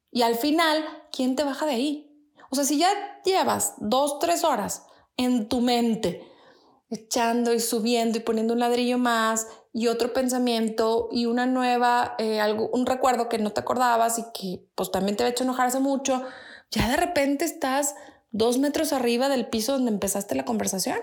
Y 0.09 0.23
al 0.23 0.33
final, 0.33 0.83
¿quién 1.11 1.35
te 1.35 1.43
baja 1.43 1.67
de 1.67 1.73
ahí? 1.73 2.31
O 2.49 2.55
sea, 2.55 2.65
si 2.65 2.79
ya 2.79 2.89
llevas 3.23 3.75
dos, 3.77 4.17
tres 4.17 4.43
horas 4.43 4.87
en 5.15 5.47
tu 5.47 5.61
mente, 5.61 6.27
echando 6.89 7.53
y 7.53 7.59
subiendo 7.59 8.17
y 8.17 8.21
poniendo 8.21 8.53
un 8.55 8.61
ladrillo 8.61 8.97
más 8.97 9.47
y 9.73 9.87
otro 9.89 10.11
pensamiento 10.11 11.07
y 11.11 11.27
una 11.27 11.45
nueva, 11.45 12.15
eh, 12.17 12.39
algo, 12.39 12.67
un 12.73 12.87
recuerdo 12.87 13.29
que 13.29 13.37
no 13.37 13.51
te 13.51 13.61
acordabas 13.61 14.17
y 14.17 14.23
que 14.33 14.65
pues 14.73 14.89
también 14.89 15.17
te 15.17 15.23
ha 15.23 15.27
hecho 15.27 15.43
enojar 15.43 15.67
hace 15.67 15.79
mucho, 15.79 16.23
ya 16.71 16.89
de 16.89 16.97
repente 16.97 17.45
estás 17.45 17.95
dos 18.31 18.57
metros 18.57 18.93
arriba 18.93 19.29
del 19.29 19.47
piso 19.47 19.73
donde 19.73 19.91
empezaste 19.91 20.35
la 20.35 20.45
conversación. 20.45 20.97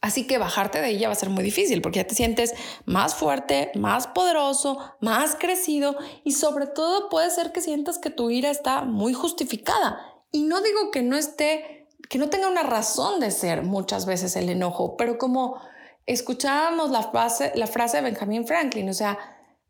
Así 0.00 0.26
que 0.26 0.38
bajarte 0.38 0.80
de 0.80 0.90
ella 0.90 1.08
va 1.08 1.14
a 1.14 1.16
ser 1.16 1.30
muy 1.30 1.42
difícil 1.42 1.82
porque 1.82 1.98
ya 1.98 2.06
te 2.06 2.14
sientes 2.14 2.54
más 2.84 3.16
fuerte, 3.16 3.72
más 3.74 4.06
poderoso, 4.06 4.78
más 5.00 5.34
crecido 5.34 5.96
y 6.22 6.32
sobre 6.32 6.66
todo 6.66 7.08
puede 7.08 7.30
ser 7.30 7.50
que 7.50 7.60
sientas 7.60 7.98
que 7.98 8.10
tu 8.10 8.30
ira 8.30 8.50
está 8.50 8.82
muy 8.82 9.12
justificada. 9.12 10.00
Y 10.30 10.44
no 10.44 10.60
digo 10.60 10.92
que 10.92 11.02
no 11.02 11.16
esté, 11.16 11.88
que 12.08 12.18
no 12.18 12.28
tenga 12.28 12.48
una 12.48 12.62
razón 12.62 13.18
de 13.18 13.32
ser 13.32 13.62
muchas 13.62 14.06
veces 14.06 14.36
el 14.36 14.50
enojo, 14.50 14.96
pero 14.96 15.18
como 15.18 15.60
escuchábamos 16.06 16.90
la 16.90 17.02
frase, 17.02 17.52
la 17.56 17.66
frase 17.66 17.96
de 17.96 18.04
Benjamin 18.04 18.46
Franklin, 18.46 18.88
o 18.88 18.94
sea, 18.94 19.18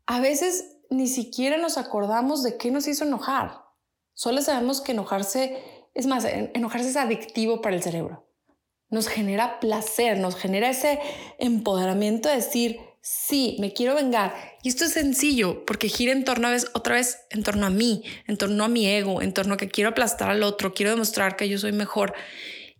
a 0.05 0.19
veces 0.19 0.77
ni 0.91 1.07
siquiera 1.07 1.57
nos 1.57 1.77
acordamos 1.77 2.43
de 2.43 2.57
qué 2.57 2.69
nos 2.69 2.87
hizo 2.87 3.03
enojar. 3.03 3.68
Solo 4.19 4.41
sabemos 4.41 4.81
que 4.81 4.91
enojarse, 4.91 5.63
es 5.93 6.05
más, 6.05 6.25
enojarse 6.25 6.89
es 6.89 6.97
adictivo 6.97 7.61
para 7.61 7.77
el 7.77 7.81
cerebro. 7.81 8.29
Nos 8.89 9.07
genera 9.07 9.61
placer, 9.61 10.17
nos 10.17 10.35
genera 10.35 10.69
ese 10.69 10.99
empoderamiento 11.37 12.27
de 12.27 12.35
decir, 12.35 12.81
sí, 13.01 13.55
me 13.61 13.71
quiero 13.71 13.95
vengar. 13.95 14.35
Y 14.61 14.67
esto 14.67 14.83
es 14.83 14.91
sencillo 14.91 15.63
porque 15.63 15.87
gira 15.87 16.11
en 16.11 16.25
torno 16.25 16.49
a 16.49 16.51
vez, 16.51 16.69
otra 16.73 16.95
vez 16.95 17.27
en 17.29 17.43
torno 17.43 17.65
a 17.65 17.69
mí, 17.69 18.03
en 18.27 18.35
torno 18.35 18.65
a 18.65 18.67
mi 18.67 18.87
ego, 18.87 19.21
en 19.21 19.33
torno 19.33 19.53
a 19.53 19.57
que 19.57 19.69
quiero 19.69 19.91
aplastar 19.91 20.29
al 20.29 20.43
otro, 20.43 20.73
quiero 20.73 20.91
demostrar 20.91 21.37
que 21.37 21.47
yo 21.47 21.57
soy 21.57 21.71
mejor. 21.71 22.13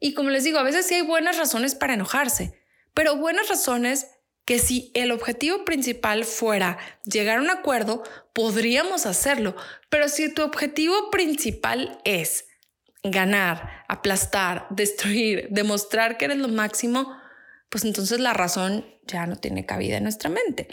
Y 0.02 0.16
como 0.16 0.32
les 0.32 0.44
digo, 0.44 0.60
a 0.60 0.64
veces 0.64 0.88
sí 0.88 0.96
hay 0.96 1.04
buenas 1.04 1.38
razones 1.38 1.74
para 1.74 1.94
enojarse, 1.94 2.60
pero 2.94 3.16
buenas 3.16 3.48
razones 3.48 4.08
que 4.50 4.58
si 4.58 4.90
el 4.96 5.12
objetivo 5.12 5.64
principal 5.64 6.26
fuera 6.26 6.80
llegar 7.06 7.38
a 7.38 7.42
un 7.42 7.52
acuerdo, 7.52 8.02
podríamos 8.34 9.06
hacerlo. 9.06 9.56
Pero 9.90 10.10
si 10.10 10.34
tu 10.34 10.42
objetivo 10.42 11.12
principal 11.12 12.02
es 12.04 12.48
ganar, 13.04 13.84
aplastar, 13.88 14.66
destruir, 14.72 15.50
demostrar 15.52 16.18
que 16.18 16.26
eres 16.26 16.40
lo 16.40 16.48
máximo, 16.48 17.16
pues 17.70 17.86
entonces 17.86 18.20
la 18.20 18.34
razón 18.34 18.88
ya 19.06 19.28
no 19.28 19.36
tiene 19.36 19.68
cabida 19.68 19.98
en 19.98 20.04
nuestra 20.04 20.32
mente. 20.32 20.68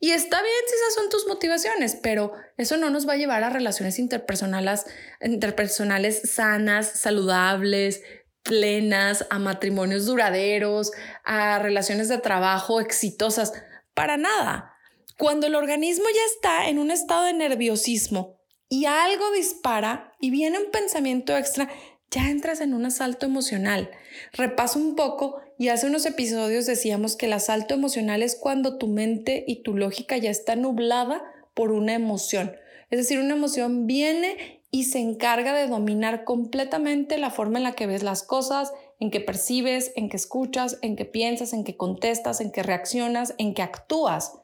Y 0.00 0.12
está 0.12 0.40
bien 0.40 0.54
si 0.66 0.74
esas 0.76 0.94
son 0.94 1.10
tus 1.10 1.26
motivaciones, 1.26 1.98
pero 2.02 2.32
eso 2.56 2.78
no 2.78 2.88
nos 2.88 3.06
va 3.06 3.12
a 3.12 3.18
llevar 3.18 3.44
a 3.44 3.50
relaciones 3.50 3.98
interpersonales, 3.98 4.86
interpersonales 5.20 6.30
sanas, 6.30 6.90
saludables, 6.98 8.00
plenas, 8.42 9.26
a 9.30 9.38
matrimonios 9.38 10.06
duraderos, 10.06 10.92
a 11.24 11.58
relaciones 11.58 12.08
de 12.08 12.18
trabajo 12.18 12.80
exitosas. 12.80 13.52
Para 13.94 14.16
nada. 14.16 14.74
Cuando 15.18 15.46
el 15.48 15.56
organismo 15.56 16.04
ya 16.14 16.22
está 16.32 16.68
en 16.68 16.78
un 16.78 16.90
estado 16.90 17.24
de 17.24 17.32
nerviosismo 17.32 18.40
y 18.68 18.84
algo 18.84 19.32
dispara 19.32 20.12
y 20.20 20.30
viene 20.30 20.58
un 20.58 20.70
pensamiento 20.70 21.36
extra, 21.36 21.68
ya 22.10 22.30
entras 22.30 22.60
en 22.60 22.72
un 22.72 22.86
asalto 22.86 23.26
emocional. 23.26 23.90
Repaso 24.32 24.78
un 24.78 24.94
poco 24.94 25.40
y 25.58 25.68
hace 25.68 25.86
unos 25.86 26.06
episodios 26.06 26.66
decíamos 26.66 27.16
que 27.16 27.26
el 27.26 27.32
asalto 27.32 27.74
emocional 27.74 28.22
es 28.22 28.36
cuando 28.36 28.78
tu 28.78 28.86
mente 28.86 29.44
y 29.46 29.62
tu 29.62 29.74
lógica 29.74 30.16
ya 30.16 30.30
está 30.30 30.56
nublada 30.56 31.22
por 31.54 31.72
una 31.72 31.94
emoción. 31.94 32.52
Es 32.90 32.98
decir, 32.98 33.18
una 33.18 33.34
emoción 33.34 33.86
viene 33.86 34.62
y 34.70 34.84
se 34.84 34.98
encarga 34.98 35.54
de 35.54 35.66
dominar 35.66 36.24
completamente 36.24 37.18
la 37.18 37.30
forma 37.30 37.58
en 37.58 37.64
la 37.64 37.72
que 37.72 37.86
ves 37.86 38.02
las 38.02 38.22
cosas, 38.22 38.72
en 38.98 39.10
que 39.10 39.20
percibes, 39.20 39.92
en 39.96 40.08
que 40.08 40.16
escuchas, 40.16 40.78
en 40.82 40.96
que 40.96 41.04
piensas, 41.04 41.52
en 41.52 41.64
que 41.64 41.76
contestas, 41.76 42.40
en 42.40 42.50
que 42.50 42.62
reaccionas, 42.62 43.34
en 43.38 43.54
que 43.54 43.62
actúas. 43.62 44.34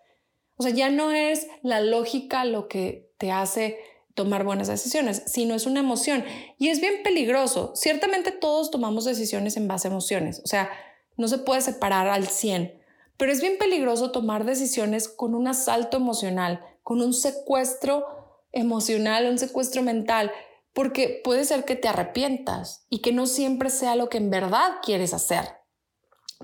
O 0.57 0.63
sea, 0.63 0.73
ya 0.73 0.91
no 0.91 1.11
es 1.11 1.47
la 1.63 1.81
lógica 1.81 2.45
lo 2.45 2.69
que 2.69 3.11
te 3.19 3.33
hace 3.33 3.79
tomar 4.15 4.45
buenas 4.45 4.69
decisiones, 4.69 5.23
sino 5.27 5.55
es 5.55 5.67
una 5.67 5.81
emoción. 5.81 6.25
Y 6.59 6.69
es 6.69 6.81
bien 6.81 7.03
peligroso. 7.03 7.73
Ciertamente 7.75 8.31
todos 8.31 8.71
tomamos 8.71 9.05
decisiones 9.05 9.57
en 9.57 9.67
base 9.67 9.89
a 9.89 9.91
emociones. 9.91 10.41
O 10.45 10.47
sea, 10.47 10.71
no 11.17 11.29
se 11.29 11.39
puede 11.39 11.61
separar 11.61 12.09
al 12.09 12.29
100. 12.29 12.81
Pero 13.17 13.33
es 13.33 13.41
bien 13.41 13.59
peligroso 13.59 14.11
tomar 14.11 14.45
decisiones 14.45 15.09
con 15.09 15.35
un 15.35 15.49
asalto 15.49 15.97
emocional, 15.97 16.65
con 16.83 17.01
un 17.01 17.13
secuestro 17.13 18.24
emocional, 18.55 19.27
un 19.27 19.39
secuestro 19.39 19.83
mental, 19.83 20.33
porque 20.73 21.21
puede 21.23 21.45
ser 21.45 21.65
que 21.65 21.77
te 21.77 21.89
arrepientas 21.89 22.87
y 22.89 23.01
que 23.01 23.13
no 23.13 23.27
siempre 23.27 23.71
sea 23.71 23.97
lo 23.97 24.09
que 24.09 24.19
en 24.19 24.31
verdad 24.31 24.79
quieres 24.83 25.15
hacer. 25.15 25.59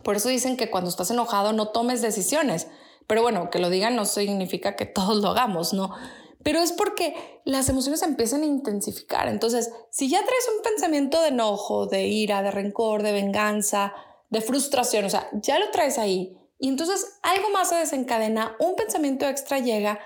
Por 0.05 0.17
eso 0.17 0.29
dicen 0.29 0.57
que 0.57 0.71
cuando 0.71 0.91
estás 0.91 1.11
enojado 1.11 1.53
no 1.53 1.69
tomes 1.69 2.03
decisiones, 2.03 2.69
pero 3.07 3.23
bueno, 3.23 3.51
que 3.51 3.59
lo 3.59 3.71
digan 3.71 3.97
no 3.97 4.05
significa 4.05 4.77
que 4.77 4.87
todos 4.87 5.17
lo 5.17 5.29
hagamos, 5.29 5.73
¿no? 5.73 5.95
pero 6.43 6.61
es 6.61 6.73
porque 6.73 7.41
las 7.45 7.69
emociones 7.69 8.03
empiezan 8.03 8.43
a 8.43 8.47
intensificar. 8.47 9.29
Entonces, 9.29 9.71
si 9.91 10.09
ya 10.09 10.25
traes 10.25 10.49
un 10.57 10.63
pensamiento 10.63 11.21
de 11.21 11.29
enojo, 11.29 11.87
de 11.87 12.07
ira, 12.07 12.43
de 12.43 12.51
rencor, 12.51 13.03
de 13.03 13.13
venganza, 13.13 13.95
de 14.31 14.41
frustración, 14.41 15.05
o 15.05 15.11
sea, 15.11 15.29
ya 15.33 15.59
lo 15.59 15.71
traes 15.71 15.99
ahí, 15.99 16.37
y 16.59 16.69
entonces 16.69 17.19
algo 17.23 17.51
más 17.51 17.71
se 17.71 17.77
desencadena, 17.77 18.57
un 18.59 18.77
pensamiento 18.77 19.27
extra 19.27 19.59
llega, 19.59 19.99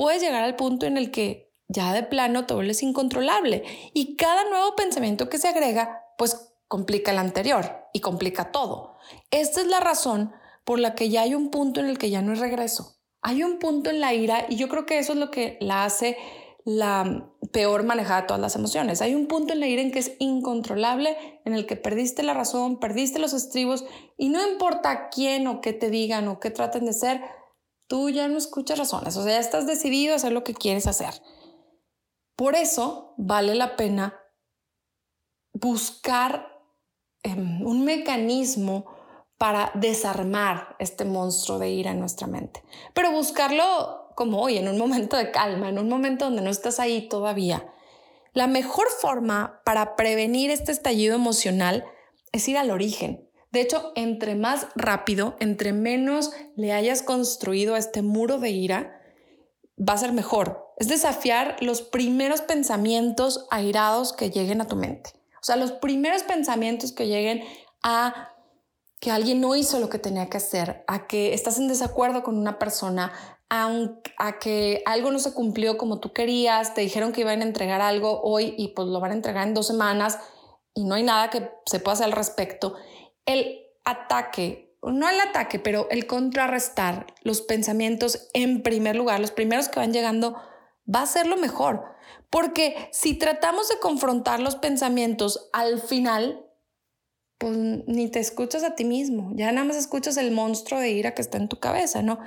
puedes 0.00 0.22
llegar 0.22 0.42
al 0.42 0.56
punto 0.56 0.86
en 0.86 0.96
el 0.96 1.10
que 1.10 1.52
ya 1.68 1.92
de 1.92 2.02
plano 2.02 2.46
te 2.46 2.54
vuelves 2.54 2.82
incontrolable 2.82 3.64
y 3.92 4.16
cada 4.16 4.48
nuevo 4.48 4.74
pensamiento 4.74 5.28
que 5.28 5.36
se 5.36 5.48
agrega, 5.48 6.06
pues 6.16 6.54
complica 6.68 7.10
el 7.10 7.18
anterior 7.18 7.86
y 7.92 8.00
complica 8.00 8.50
todo. 8.50 8.96
Esta 9.30 9.60
es 9.60 9.66
la 9.66 9.78
razón 9.78 10.32
por 10.64 10.78
la 10.78 10.94
que 10.94 11.10
ya 11.10 11.20
hay 11.20 11.34
un 11.34 11.50
punto 11.50 11.80
en 11.80 11.86
el 11.86 11.98
que 11.98 12.08
ya 12.08 12.22
no 12.22 12.32
hay 12.32 12.38
regreso. 12.38 12.96
Hay 13.20 13.42
un 13.42 13.58
punto 13.58 13.90
en 13.90 14.00
la 14.00 14.14
ira 14.14 14.46
y 14.48 14.56
yo 14.56 14.70
creo 14.70 14.86
que 14.86 14.98
eso 14.98 15.12
es 15.12 15.18
lo 15.18 15.30
que 15.30 15.58
la 15.60 15.84
hace 15.84 16.16
la 16.64 17.30
peor 17.52 17.84
manejada 17.84 18.22
de 18.22 18.26
todas 18.28 18.40
las 18.40 18.56
emociones. 18.56 19.02
Hay 19.02 19.14
un 19.14 19.26
punto 19.26 19.52
en 19.52 19.60
la 19.60 19.66
ira 19.66 19.82
en 19.82 19.92
que 19.92 19.98
es 19.98 20.12
incontrolable, 20.18 21.14
en 21.44 21.52
el 21.52 21.66
que 21.66 21.76
perdiste 21.76 22.22
la 22.22 22.32
razón, 22.32 22.80
perdiste 22.80 23.18
los 23.18 23.34
estribos 23.34 23.84
y 24.16 24.30
no 24.30 24.40
importa 24.50 25.10
quién 25.10 25.46
o 25.46 25.60
qué 25.60 25.74
te 25.74 25.90
digan 25.90 26.26
o 26.28 26.40
qué 26.40 26.48
traten 26.50 26.86
de 26.86 26.94
ser, 26.94 27.20
tú 27.90 28.08
ya 28.08 28.28
no 28.28 28.38
escuchas 28.38 28.78
razones, 28.78 29.16
o 29.16 29.24
sea, 29.24 29.32
ya 29.32 29.40
estás 29.40 29.66
decidido 29.66 30.12
a 30.12 30.16
hacer 30.16 30.30
lo 30.30 30.44
que 30.44 30.54
quieres 30.54 30.86
hacer. 30.86 31.12
Por 32.36 32.54
eso 32.54 33.14
vale 33.18 33.56
la 33.56 33.74
pena 33.74 34.16
buscar 35.52 36.56
em, 37.24 37.66
un 37.66 37.84
mecanismo 37.84 38.86
para 39.38 39.72
desarmar 39.74 40.76
este 40.78 41.04
monstruo 41.04 41.58
de 41.58 41.70
ira 41.70 41.90
en 41.90 41.98
nuestra 41.98 42.28
mente. 42.28 42.62
Pero 42.94 43.10
buscarlo 43.10 44.12
como 44.14 44.40
hoy, 44.40 44.58
en 44.58 44.68
un 44.68 44.78
momento 44.78 45.16
de 45.16 45.32
calma, 45.32 45.68
en 45.68 45.80
un 45.80 45.88
momento 45.88 46.26
donde 46.26 46.42
no 46.42 46.50
estás 46.50 46.78
ahí 46.78 47.08
todavía. 47.08 47.74
La 48.34 48.46
mejor 48.46 48.86
forma 49.00 49.62
para 49.64 49.96
prevenir 49.96 50.52
este 50.52 50.70
estallido 50.70 51.16
emocional 51.16 51.84
es 52.30 52.46
ir 52.46 52.56
al 52.56 52.70
origen. 52.70 53.28
De 53.50 53.60
hecho, 53.60 53.92
entre 53.96 54.34
más 54.34 54.66
rápido, 54.76 55.36
entre 55.40 55.72
menos 55.72 56.30
le 56.56 56.72
hayas 56.72 57.02
construido 57.02 57.74
a 57.74 57.78
este 57.78 58.02
muro 58.02 58.38
de 58.38 58.50
ira, 58.50 59.00
va 59.76 59.94
a 59.94 59.98
ser 59.98 60.12
mejor. 60.12 60.72
Es 60.76 60.88
desafiar 60.88 61.56
los 61.60 61.82
primeros 61.82 62.42
pensamientos 62.42 63.46
airados 63.50 64.12
que 64.12 64.30
lleguen 64.30 64.60
a 64.60 64.66
tu 64.66 64.76
mente. 64.76 65.10
O 65.40 65.42
sea, 65.42 65.56
los 65.56 65.72
primeros 65.72 66.22
pensamientos 66.22 66.92
que 66.92 67.06
lleguen 67.06 67.42
a 67.82 68.30
que 69.00 69.10
alguien 69.10 69.40
no 69.40 69.56
hizo 69.56 69.80
lo 69.80 69.88
que 69.88 69.98
tenía 69.98 70.28
que 70.28 70.36
hacer, 70.36 70.84
a 70.86 71.06
que 71.06 71.32
estás 71.32 71.58
en 71.58 71.68
desacuerdo 71.68 72.22
con 72.22 72.36
una 72.36 72.58
persona, 72.58 73.12
a, 73.48 74.38
que 74.38 74.82
algo 74.86 75.10
no 75.10 75.18
se 75.18 75.32
cumplió 75.32 75.78
como 75.78 75.98
tú 75.98 76.12
querías, 76.12 76.74
te 76.74 76.82
dijeron 76.82 77.12
que 77.12 77.22
iban 77.22 77.40
a 77.40 77.44
entregar 77.44 77.80
algo 77.80 78.20
hoy 78.22 78.54
y 78.58 78.68
pues 78.68 78.88
lo 78.88 79.00
van 79.00 79.10
a 79.12 79.14
entregar 79.14 79.48
en 79.48 79.54
dos 79.54 79.66
semanas 79.66 80.18
y 80.74 80.84
no 80.84 80.94
hay 80.94 81.02
nada 81.02 81.30
que 81.30 81.50
se 81.66 81.80
pueda 81.80 81.94
hacer 81.94 82.06
al 82.06 82.12
respecto. 82.12 82.76
El 83.30 83.60
ataque, 83.84 84.76
no 84.82 85.08
el 85.08 85.20
ataque, 85.20 85.60
pero 85.60 85.88
el 85.90 86.08
contrarrestar 86.08 87.06
los 87.22 87.42
pensamientos 87.42 88.28
en 88.32 88.62
primer 88.62 88.96
lugar, 88.96 89.20
los 89.20 89.30
primeros 89.30 89.68
que 89.68 89.78
van 89.78 89.92
llegando, 89.92 90.36
va 90.92 91.02
a 91.02 91.06
ser 91.06 91.28
lo 91.28 91.36
mejor. 91.36 91.84
Porque 92.28 92.88
si 92.92 93.14
tratamos 93.14 93.68
de 93.68 93.78
confrontar 93.78 94.40
los 94.40 94.56
pensamientos 94.56 95.48
al 95.52 95.80
final, 95.80 96.44
pues 97.38 97.56
ni 97.56 98.08
te 98.10 98.18
escuchas 98.18 98.64
a 98.64 98.74
ti 98.74 98.84
mismo, 98.84 99.30
ya 99.34 99.52
nada 99.52 99.64
más 99.66 99.76
escuchas 99.76 100.16
el 100.16 100.32
monstruo 100.32 100.80
de 100.80 100.90
ira 100.90 101.14
que 101.14 101.22
está 101.22 101.38
en 101.38 101.48
tu 101.48 101.60
cabeza, 101.60 102.02
¿no? 102.02 102.18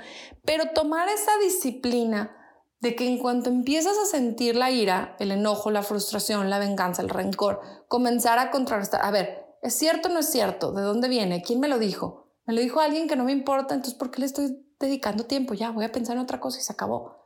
Pero 0.44 0.70
tomar 0.74 1.08
esa 1.08 1.32
disciplina 1.42 2.36
de 2.80 2.96
que 2.96 3.06
en 3.06 3.18
cuanto 3.18 3.50
empiezas 3.50 3.96
a 3.98 4.06
sentir 4.06 4.56
la 4.56 4.70
ira, 4.70 5.16
el 5.18 5.32
enojo, 5.32 5.70
la 5.70 5.82
frustración, 5.82 6.50
la 6.50 6.58
venganza, 6.58 7.02
el 7.02 7.08
rencor, 7.10 7.60
comenzar 7.88 8.38
a 8.38 8.50
contrarrestar, 8.50 9.02
a 9.04 9.10
ver, 9.10 9.43
¿es 9.64 9.74
cierto 9.74 10.08
o 10.08 10.12
no 10.12 10.20
es 10.20 10.30
cierto? 10.30 10.72
¿De 10.72 10.82
dónde 10.82 11.08
viene? 11.08 11.42
¿Quién 11.42 11.58
me 11.58 11.68
lo 11.68 11.78
dijo? 11.78 12.30
Me 12.46 12.52
lo 12.54 12.60
dijo 12.60 12.80
alguien 12.80 13.08
que 13.08 13.16
no 13.16 13.24
me 13.24 13.32
importa, 13.32 13.74
entonces 13.74 13.98
¿por 13.98 14.10
qué 14.10 14.20
le 14.20 14.26
estoy 14.26 14.62
dedicando 14.78 15.24
tiempo? 15.24 15.54
Ya, 15.54 15.70
voy 15.70 15.84
a 15.84 15.92
pensar 15.92 16.16
en 16.16 16.22
otra 16.22 16.38
cosa 16.38 16.58
y 16.58 16.62
se 16.62 16.72
acabó. 16.72 17.16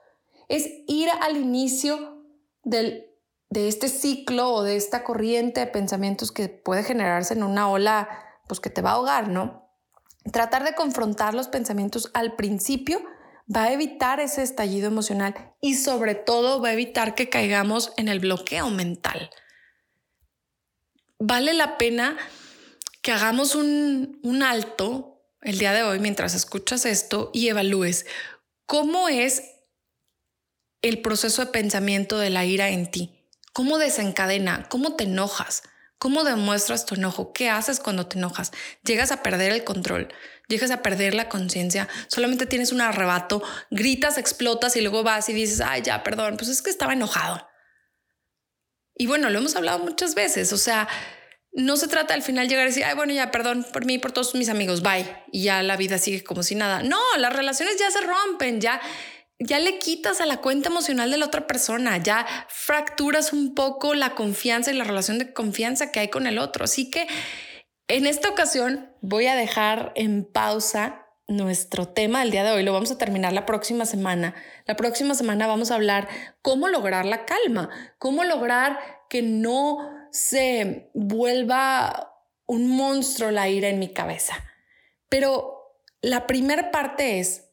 Es 0.49 0.67
ir 0.87 1.11
al 1.21 1.37
inicio 1.37 2.25
del 2.63 3.05
de 3.51 3.67
este 3.67 3.89
ciclo 3.89 4.53
o 4.53 4.63
de 4.63 4.77
esta 4.77 5.05
corriente 5.05 5.61
de 5.61 5.67
pensamientos 5.67 6.33
que 6.33 6.49
puede 6.49 6.83
generarse 6.83 7.35
en 7.35 7.43
una 7.43 7.71
ola, 7.71 8.09
pues 8.47 8.61
que 8.61 8.71
te 8.71 8.83
va 8.83 8.91
a 8.91 8.95
ahogar, 8.95 9.29
¿no? 9.29 9.71
Tratar 10.33 10.65
de 10.65 10.75
confrontar 10.75 11.35
los 11.35 11.49
pensamientos 11.49 12.11
al 12.13 12.37
principio 12.37 13.01
va 13.55 13.65
a 13.65 13.73
evitar 13.73 14.21
ese 14.21 14.43
estallido 14.43 14.87
emocional 14.87 15.55
y 15.61 15.77
sobre 15.77 16.15
todo 16.15 16.61
va 16.61 16.69
a 16.69 16.73
evitar 16.75 17.15
que 17.15 17.31
caigamos 17.31 17.93
en 17.97 18.09
el 18.09 18.21
bloqueo 18.21 18.69
mental. 18.69 19.31
Vale 21.19 21.55
la 21.55 21.79
pena 21.79 22.17
que 23.03 23.13
hagamos 23.13 23.55
un, 23.55 24.21
un 24.23 24.43
alto 24.43 25.23
el 25.43 25.59
día 25.59 25.73
de 25.73 25.83
hoy 25.83 25.99
mientras 26.01 26.35
escuchas 26.35 26.85
esto 26.85 27.31
y 27.33 27.49
evalúes 27.49 28.07
cómo 28.67 29.09
es 29.09 29.43
el 30.83 31.01
proceso 31.01 31.45
de 31.45 31.51
pensamiento 31.51 32.19
de 32.19 32.31
la 32.31 32.45
ira 32.45 32.71
en 32.71 32.91
ti 32.91 33.19
¿Cómo 33.59 33.79
desencadena? 33.79 34.69
¿Cómo 34.69 34.95
te 34.95 35.03
enojas? 35.03 35.65
¿Cómo 35.99 36.23
demuestras 36.23 36.87
tu 36.87 36.95
enojo? 36.95 37.33
¿Qué 37.33 37.51
haces 37.51 37.81
cuando 37.81 38.07
te 38.07 38.17
enojas? 38.17 38.53
Llegas 38.85 39.11
a 39.11 39.21
perder 39.25 39.51
el 39.51 39.65
control, 39.65 40.15
llegas 40.47 40.71
a 40.71 40.81
perder 40.81 41.13
la 41.15 41.29
conciencia, 41.29 41.89
solamente 42.07 42.47
tienes 42.47 42.71
un 42.71 42.81
arrebato, 42.81 43.43
gritas, 43.73 44.17
explotas 44.17 44.77
y 44.77 44.81
luego 44.81 45.03
vas 45.03 45.29
y 45.29 45.33
dices, 45.33 45.61
ay, 45.61 45.83
ya, 45.83 46.05
perdón, 46.05 46.37
pues 46.37 46.49
es 46.51 46.63
que 46.63 46.71
estaba 46.71 46.93
enojado. 46.93 47.48
Y 48.99 49.07
bueno, 49.07 49.31
lo 49.31 49.39
hemos 49.39 49.57
hablado 49.57 49.79
muchas 49.79 50.15
veces, 50.15 50.53
o 50.53 50.59
sea, 50.59 50.89
no 51.53 51.77
se 51.77 51.89
trata 51.89 52.15
al 52.15 52.23
final 52.23 52.49
llegar 52.49 52.65
a 52.65 52.69
decir, 52.69 52.85
ay, 52.85 52.95
bueno, 52.95 53.13
ya, 53.15 53.31
perdón 53.31 53.65
por 53.73 53.87
mí, 53.87 53.99
por 53.99 54.13
todos 54.13 54.35
mis 54.35 54.49
amigos, 54.49 54.83
bye, 54.83 55.07
y 55.33 55.45
ya 55.45 55.63
la 55.63 55.77
vida 55.77 55.99
sigue 55.99 56.23
como 56.23 56.43
si 56.43 56.55
nada. 56.55 56.83
No, 56.83 56.99
las 57.17 57.33
relaciones 57.33 57.77
ya 57.79 57.91
se 57.91 58.01
rompen, 58.01 58.61
ya 58.61 58.81
ya 59.41 59.61
le 59.61 59.79
quitas 59.79 60.21
a 60.21 60.27
la 60.27 60.39
cuenta 60.39 60.69
emocional 60.69 61.11
de 61.11 61.17
la 61.17 61.27
otra 61.27 61.47
persona, 61.47 61.97
ya 61.99 62.27
fracturas 62.49 63.33
un 63.33 63.55
poco 63.55 63.95
la 63.95 64.15
confianza 64.15 64.73
y 64.73 64.75
la 64.75 64.85
relación 64.85 65.19
de 65.19 65.33
confianza 65.33 65.93
que 65.93 66.01
hay 66.01 66.09
con 66.09 66.27
el 66.27 66.39
otro. 66.39 66.65
Así 66.65 66.91
que 66.91 67.07
en 67.87 68.07
esta 68.07 68.29
ocasión 68.29 68.93
voy 69.01 69.27
a 69.27 69.37
dejar 69.37 69.93
en 69.95 70.25
pausa 70.25 71.07
nuestro 71.29 71.87
tema 71.87 72.21
del 72.21 72.31
día 72.31 72.43
de 72.43 72.51
hoy. 72.51 72.63
Lo 72.63 72.73
vamos 72.73 72.91
a 72.91 72.99
terminar 72.99 73.33
la 73.33 73.47
próxima 73.47 73.85
semana. 73.85 74.35
La 74.67 74.77
próxima 74.77 75.15
semana 75.15 75.47
vamos 75.47 75.71
a 75.71 75.75
hablar 75.75 76.09
cómo 76.43 76.69
lograr 76.69 77.05
la 77.05 77.27
calma, 77.27 77.71
cómo 77.99 78.25
lograr 78.25 78.79
que 79.09 79.23
no 79.23 79.79
se 80.11 80.91
vuelva 80.95 82.15
un 82.47 82.71
monstruo 82.71 83.31
la 83.31 83.49
ira 83.49 83.69
en 83.69 83.79
mi 83.79 83.93
cabeza. 83.93 84.35
Pero 85.11 85.77
la 86.01 86.27
primera 86.27 86.71
parte 86.71 87.21
es 87.21 87.51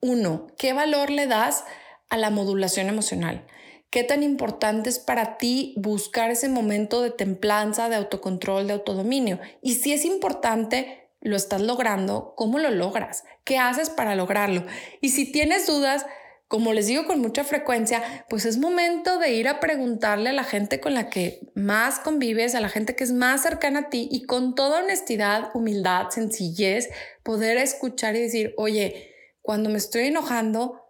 uno, 0.00 0.48
¿qué 0.58 0.72
valor 0.72 1.10
le 1.10 1.26
das 1.26 1.64
a 2.10 2.18
la 2.18 2.30
modulación 2.30 2.88
emocional? 2.88 3.46
¿Qué 3.90 4.02
tan 4.02 4.24
importante 4.24 4.90
es 4.90 4.98
para 4.98 5.38
ti 5.38 5.72
buscar 5.76 6.32
ese 6.32 6.48
momento 6.48 7.00
de 7.00 7.12
templanza, 7.12 7.88
de 7.88 7.94
autocontrol, 7.94 8.66
de 8.66 8.72
autodominio? 8.72 9.38
Y 9.62 9.74
si 9.74 9.92
es 9.92 10.04
importante, 10.04 11.03
lo 11.24 11.36
estás 11.36 11.60
logrando, 11.60 12.34
¿cómo 12.36 12.58
lo 12.58 12.70
logras? 12.70 13.24
¿Qué 13.44 13.58
haces 13.58 13.90
para 13.90 14.14
lograrlo? 14.14 14.64
Y 15.00 15.08
si 15.08 15.32
tienes 15.32 15.66
dudas, 15.66 16.06
como 16.48 16.72
les 16.72 16.86
digo 16.86 17.06
con 17.06 17.20
mucha 17.20 17.42
frecuencia, 17.42 18.24
pues 18.28 18.44
es 18.44 18.58
momento 18.58 19.18
de 19.18 19.32
ir 19.32 19.48
a 19.48 19.58
preguntarle 19.58 20.30
a 20.30 20.34
la 20.34 20.44
gente 20.44 20.80
con 20.80 20.94
la 20.94 21.08
que 21.08 21.40
más 21.54 21.98
convives, 21.98 22.54
a 22.54 22.60
la 22.60 22.68
gente 22.68 22.94
que 22.94 23.04
es 23.04 23.12
más 23.12 23.42
cercana 23.42 23.80
a 23.80 23.90
ti 23.90 24.08
y 24.12 24.24
con 24.26 24.54
toda 24.54 24.84
honestidad, 24.84 25.50
humildad, 25.54 26.10
sencillez, 26.10 26.90
poder 27.22 27.56
escuchar 27.56 28.14
y 28.14 28.20
decir, 28.20 28.54
oye, 28.56 29.10
cuando 29.40 29.70
me 29.70 29.78
estoy 29.78 30.04
enojando, 30.04 30.84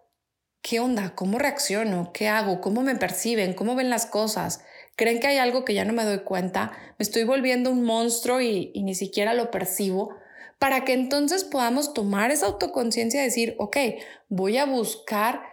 ¿qué 0.61 0.79
onda? 0.79 1.15
¿Cómo 1.15 1.39
reacciono? 1.39 2.11
¿Qué 2.13 2.27
hago? 2.27 2.59
¿Cómo 2.59 2.83
me 2.83 2.95
perciben? 2.95 3.53
¿Cómo 3.53 3.75
ven 3.75 3.89
las 3.89 4.05
cosas? 4.05 4.61
¿Creen 4.95 5.19
que 5.19 5.27
hay 5.27 5.37
algo 5.37 5.65
que 5.65 5.73
ya 5.73 5.85
no 5.85 5.93
me 5.93 6.05
doy 6.05 6.19
cuenta? 6.19 6.71
¿Me 6.97 7.03
estoy 7.03 7.23
volviendo 7.23 7.69
un 7.69 7.83
monstruo 7.83 8.39
y, 8.41 8.71
ni 8.75 8.95
siquiera 8.95 9.33
lo 9.33 9.51
percibo? 9.51 10.15
Para 10.59 10.85
que 10.85 10.93
entonces 10.93 11.43
podamos 11.43 11.93
tomar 11.93 12.31
esa 12.31 12.47
autoconciencia 12.47 13.21
y 13.21 13.25
decir, 13.25 13.55
ok, 13.59 13.77
voy 14.29 14.57
a 14.57 14.65
buscar 14.65 15.43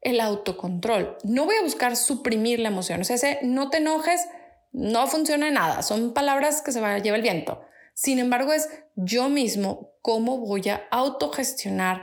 el 0.00 0.20
autocontrol. 0.20 1.16
No 1.24 1.44
voy 1.44 1.56
a 1.56 1.62
buscar 1.62 1.96
suprimir 1.96 2.58
la 2.58 2.68
emoción. 2.68 3.00
O 3.00 3.04
sea, 3.04 3.16
ese 3.16 3.38
no 3.42 3.70
te 3.70 3.78
enojes 3.78 4.20
no 4.72 5.06
funciona 5.06 5.50
nada. 5.50 5.82
Son 5.82 6.12
palabras 6.12 6.62
que 6.62 6.72
se 6.72 6.80
va 6.80 6.94
a 6.94 6.98
llevar 6.98 7.18
el 7.18 7.24
viento. 7.24 7.62
Sin 7.94 8.18
embargo, 8.18 8.52
es 8.52 8.68
yo 8.94 9.28
mismo 9.28 9.92
cómo 10.00 10.38
voy 10.38 10.68
a 10.68 10.86
autogestionar 10.90 12.02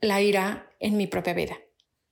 la 0.00 0.20
ira 0.20 0.70
en 0.78 0.96
mi 0.96 1.06
propia 1.06 1.34
vida, 1.34 1.58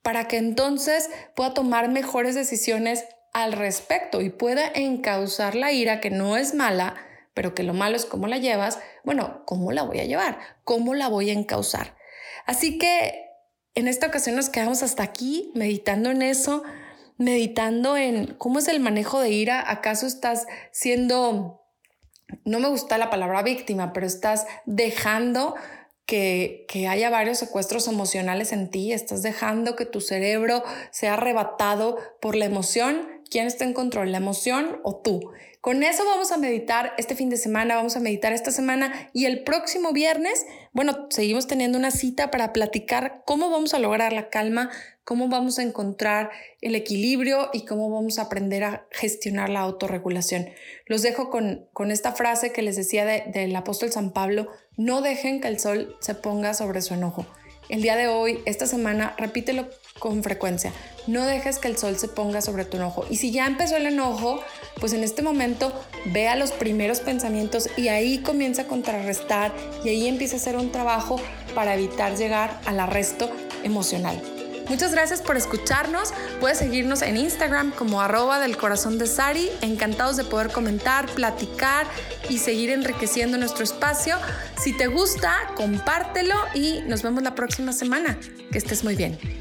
para 0.03 0.27
que 0.27 0.37
entonces 0.37 1.09
pueda 1.35 1.55
tomar 1.55 1.89
mejores 1.89 2.35
decisiones 2.35 3.05
al 3.33 3.53
respecto 3.53 4.21
y 4.21 4.29
pueda 4.29 4.67
encauzar 4.67 5.55
la 5.55 5.71
ira 5.71 6.01
que 6.01 6.11
no 6.11 6.37
es 6.37 6.53
mala, 6.53 6.95
pero 7.39 7.55
que 7.55 7.63
lo 7.63 7.73
malo 7.73 7.95
es 7.95 8.03
cómo 8.03 8.27
la 8.27 8.37
llevas, 8.37 8.79
bueno, 9.05 9.43
¿cómo 9.45 9.71
la 9.71 9.83
voy 9.83 10.01
a 10.01 10.03
llevar? 10.03 10.39
¿Cómo 10.65 10.93
la 10.93 11.07
voy 11.07 11.29
a 11.29 11.33
encauzar? 11.33 11.95
Así 12.45 12.77
que 12.77 13.27
en 13.75 13.87
esta 13.87 14.07
ocasión 14.07 14.35
nos 14.35 14.49
quedamos 14.49 14.83
hasta 14.83 15.03
aquí 15.03 15.49
meditando 15.55 16.11
en 16.11 16.21
eso, 16.21 16.63
meditando 17.15 17.95
en 17.95 18.33
cómo 18.33 18.59
es 18.59 18.67
el 18.67 18.81
manejo 18.81 19.21
de 19.21 19.29
ira. 19.29 19.63
¿Acaso 19.71 20.05
estás 20.05 20.47
siendo, 20.73 21.63
no 22.43 22.59
me 22.59 22.67
gusta 22.67 22.97
la 22.97 23.09
palabra 23.09 23.41
víctima, 23.41 23.93
pero 23.93 24.05
estás 24.05 24.45
dejando 24.65 25.55
que, 26.05 26.65
que, 26.67 26.89
haya 26.89 27.09
varios 27.09 27.37
secuestros 27.37 27.87
emocionales 27.87 28.51
en 28.51 28.69
ti, 28.69 28.91
estás 28.91 29.21
dejando 29.23 29.77
que 29.77 29.85
tu 29.85 30.01
cerebro 30.01 30.61
sea 30.91 31.13
arrebatado 31.13 31.99
por 32.19 32.35
la 32.35 32.43
emoción. 32.43 33.18
¿Quién 33.29 33.45
está 33.45 33.63
en 33.63 33.73
control, 33.73 34.11
la 34.11 34.17
emoción 34.17 34.79
o 34.83 35.01
tú? 35.01 35.31
Con 35.61 35.83
eso 35.83 36.05
vamos 36.05 36.31
a 36.31 36.37
meditar 36.37 36.93
este 36.97 37.15
fin 37.15 37.29
de 37.29 37.37
semana, 37.37 37.75
vamos 37.75 37.95
a 37.95 37.99
meditar 37.99 38.33
esta 38.33 38.49
semana 38.49 39.09
y 39.13 39.25
el 39.25 39.43
próximo 39.43 39.91
viernes, 39.91 40.45
bueno, 40.71 41.07
seguimos 41.09 41.45
teniendo 41.45 41.77
una 41.77 41.91
cita 41.91 42.31
para 42.31 42.53
platicar 42.53 43.23
cómo 43.25 43.49
vamos 43.49 43.73
a 43.73 43.79
lograr 43.79 44.13
la 44.13 44.29
calma, 44.29 44.71
cómo 45.03 45.27
vamos 45.27 45.59
a 45.59 45.63
encontrar 45.63 46.31
el 46.61 46.75
equilibrio 46.75 47.49
y 47.51 47.65
cómo 47.65 47.91
vamos 47.91 48.17
a 48.17 48.23
aprender 48.23 48.63
a 48.63 48.87
gestionar 48.89 49.49
la 49.49 49.59
autorregulación. 49.59 50.47
Los 50.85 51.01
dejo 51.01 51.29
con, 51.29 51.67
con 51.73 51.91
esta 51.91 52.13
frase 52.13 52.51
que 52.51 52.61
les 52.61 52.77
decía 52.77 53.05
del 53.05 53.55
apóstol 53.55 53.91
San 53.91 54.11
Pablo, 54.11 54.47
no 54.77 55.01
dejen 55.01 55.41
que 55.41 55.49
el 55.49 55.59
sol 55.59 55.97
se 55.99 56.15
ponga 56.15 56.53
sobre 56.53 56.81
su 56.81 56.93
enojo. 56.95 57.27
El 57.67 57.83
día 57.83 57.95
de 57.95 58.07
hoy, 58.07 58.39
esta 58.45 58.65
semana, 58.65 59.13
repítelo 59.19 59.69
con 59.99 60.23
frecuencia. 60.23 60.73
No 61.09 61.25
dejes 61.25 61.57
que 61.57 61.67
el 61.67 61.75
sol 61.75 61.97
se 61.97 62.07
ponga 62.07 62.39
sobre 62.39 62.65
tu 62.65 62.77
enojo. 62.77 63.03
Y 63.09 63.15
si 63.15 63.31
ya 63.31 63.47
empezó 63.47 63.75
el 63.75 63.87
enojo, 63.87 64.43
pues 64.79 64.93
en 64.93 65.03
este 65.03 65.23
momento 65.23 65.73
vea 66.05 66.35
los 66.35 66.51
primeros 66.51 66.99
pensamientos 66.99 67.67
y 67.77 67.87
ahí 67.87 68.19
comienza 68.19 68.61
a 68.61 68.67
contrarrestar 68.67 69.51
y 69.83 69.89
ahí 69.89 70.07
empieza 70.07 70.35
a 70.35 70.39
hacer 70.39 70.55
un 70.55 70.71
trabajo 70.71 71.19
para 71.55 71.73
evitar 71.73 72.15
llegar 72.15 72.61
al 72.67 72.79
arresto 72.79 73.27
emocional. 73.63 74.21
Muchas 74.69 74.91
gracias 74.91 75.23
por 75.23 75.35
escucharnos. 75.35 76.13
Puedes 76.39 76.59
seguirnos 76.59 77.01
en 77.01 77.17
Instagram 77.17 77.71
como 77.71 78.01
arroba 78.01 78.39
del 78.39 78.55
corazón 78.55 78.99
de 78.99 79.07
Sari. 79.07 79.49
Encantados 79.61 80.15
de 80.15 80.25
poder 80.25 80.51
comentar, 80.51 81.07
platicar 81.07 81.87
y 82.29 82.37
seguir 82.37 82.69
enriqueciendo 82.69 83.39
nuestro 83.39 83.63
espacio. 83.63 84.15
Si 84.61 84.77
te 84.77 84.85
gusta, 84.85 85.33
compártelo 85.55 86.35
y 86.53 86.81
nos 86.85 87.01
vemos 87.01 87.23
la 87.23 87.33
próxima 87.33 87.73
semana. 87.73 88.19
Que 88.51 88.59
estés 88.59 88.83
muy 88.83 88.95
bien. 88.95 89.38